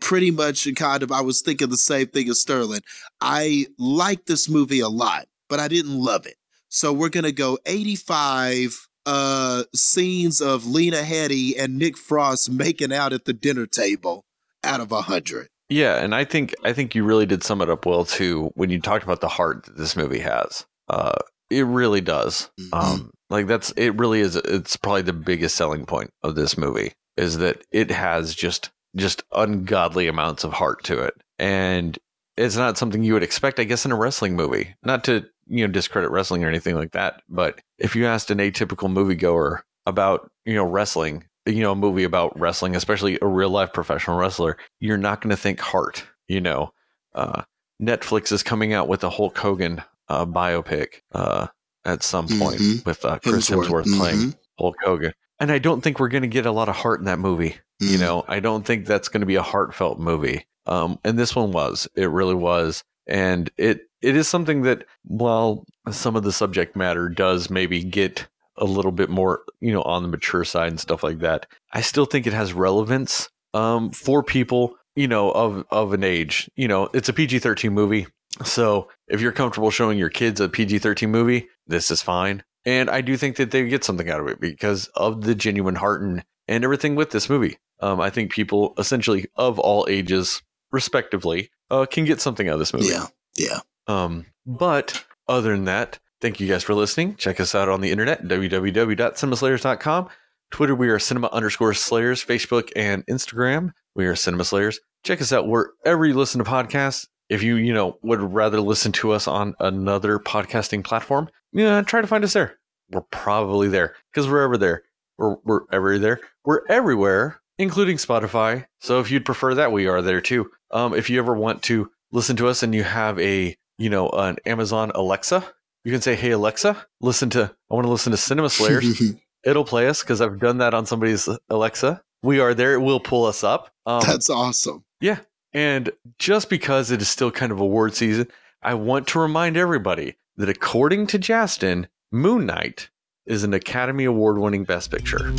[0.00, 2.80] pretty much kind of, I was thinking the same thing as Sterling.
[3.20, 6.36] I like this movie a lot, but I didn't love it.
[6.70, 12.92] So we're going to go 85 uh scenes of Lena Headey and Nick Frost making
[12.92, 14.26] out at the dinner table
[14.62, 15.48] out of a 100.
[15.70, 18.70] Yeah, and I think I think you really did sum it up well too when
[18.70, 20.66] you talked about the heart that this movie has.
[20.88, 21.14] Uh,
[21.48, 22.50] it really does.
[22.60, 22.74] Mm-hmm.
[22.74, 23.96] Um, like that's it.
[23.96, 24.36] Really is.
[24.36, 29.22] It's probably the biggest selling point of this movie is that it has just just
[29.32, 31.96] ungodly amounts of heart to it, and
[32.36, 34.74] it's not something you would expect, I guess, in a wrestling movie.
[34.82, 38.38] Not to you know discredit wrestling or anything like that, but if you asked an
[38.38, 43.50] atypical moviegoer about you know wrestling, you know, a movie about wrestling, especially a real
[43.50, 46.04] life professional wrestler, you're not going to think heart.
[46.28, 46.72] You know,
[47.14, 47.42] uh,
[47.82, 51.48] Netflix is coming out with a Hulk Hogan uh, biopic uh,
[51.84, 52.88] at some point mm-hmm.
[52.88, 53.98] with uh, Chris Hemsworth, Hemsworth mm-hmm.
[53.98, 55.12] playing Hulk Hogan.
[55.38, 57.56] And I don't think we're going to get a lot of heart in that movie.
[57.82, 57.92] Mm-hmm.
[57.92, 58.00] You mm.
[58.00, 60.44] know, I don't think that's going to be a heartfelt movie.
[60.66, 61.88] Um, and this one was.
[61.94, 62.84] It really was.
[63.06, 68.26] And it it is something that, while some of the subject matter does maybe get
[68.60, 71.46] a little bit more, you know, on the mature side and stuff like that.
[71.72, 76.48] I still think it has relevance um, for people, you know, of of an age.
[76.56, 78.06] You know, it's a PG thirteen movie,
[78.44, 82.44] so if you're comfortable showing your kids a PG thirteen movie, this is fine.
[82.64, 85.76] And I do think that they get something out of it because of the genuine
[85.76, 87.56] heart and, and everything with this movie.
[87.80, 92.58] Um, I think people essentially of all ages, respectively, uh, can get something out of
[92.58, 92.88] this movie.
[92.88, 93.06] Yeah,
[93.36, 93.60] yeah.
[93.86, 97.16] Um, but other than that, Thank you guys for listening.
[97.16, 100.08] Check us out on the internet, www.cinemaslayers.com.
[100.50, 102.24] Twitter, we are cinema underscore slayers.
[102.24, 104.80] Facebook and Instagram, we are cinema slayers.
[105.02, 107.06] Check us out wherever you listen to podcasts.
[107.30, 112.00] If you, you know, would rather listen to us on another podcasting platform, yeah, try
[112.00, 112.58] to find us there.
[112.90, 114.82] We're probably there because we're ever there.
[115.16, 116.20] We're, we're ever there.
[116.44, 118.66] We're everywhere, including Spotify.
[118.80, 120.50] So if you'd prefer that, we are there too.
[120.72, 124.08] Um, if you ever want to listen to us and you have a, you know,
[124.08, 125.44] an Amazon Alexa,
[125.84, 129.64] you can say, "Hey Alexa, listen to I want to listen to Cinema Slayers." It'll
[129.64, 132.02] play us because I've done that on somebody's Alexa.
[132.22, 133.70] We are there; it will pull us up.
[133.86, 134.84] Um, That's awesome.
[135.00, 135.20] Yeah,
[135.52, 138.28] and just because it is still kind of award season,
[138.62, 142.90] I want to remind everybody that according to Jastin, Moon Knight
[143.26, 145.32] is an Academy Award winning Best Picture.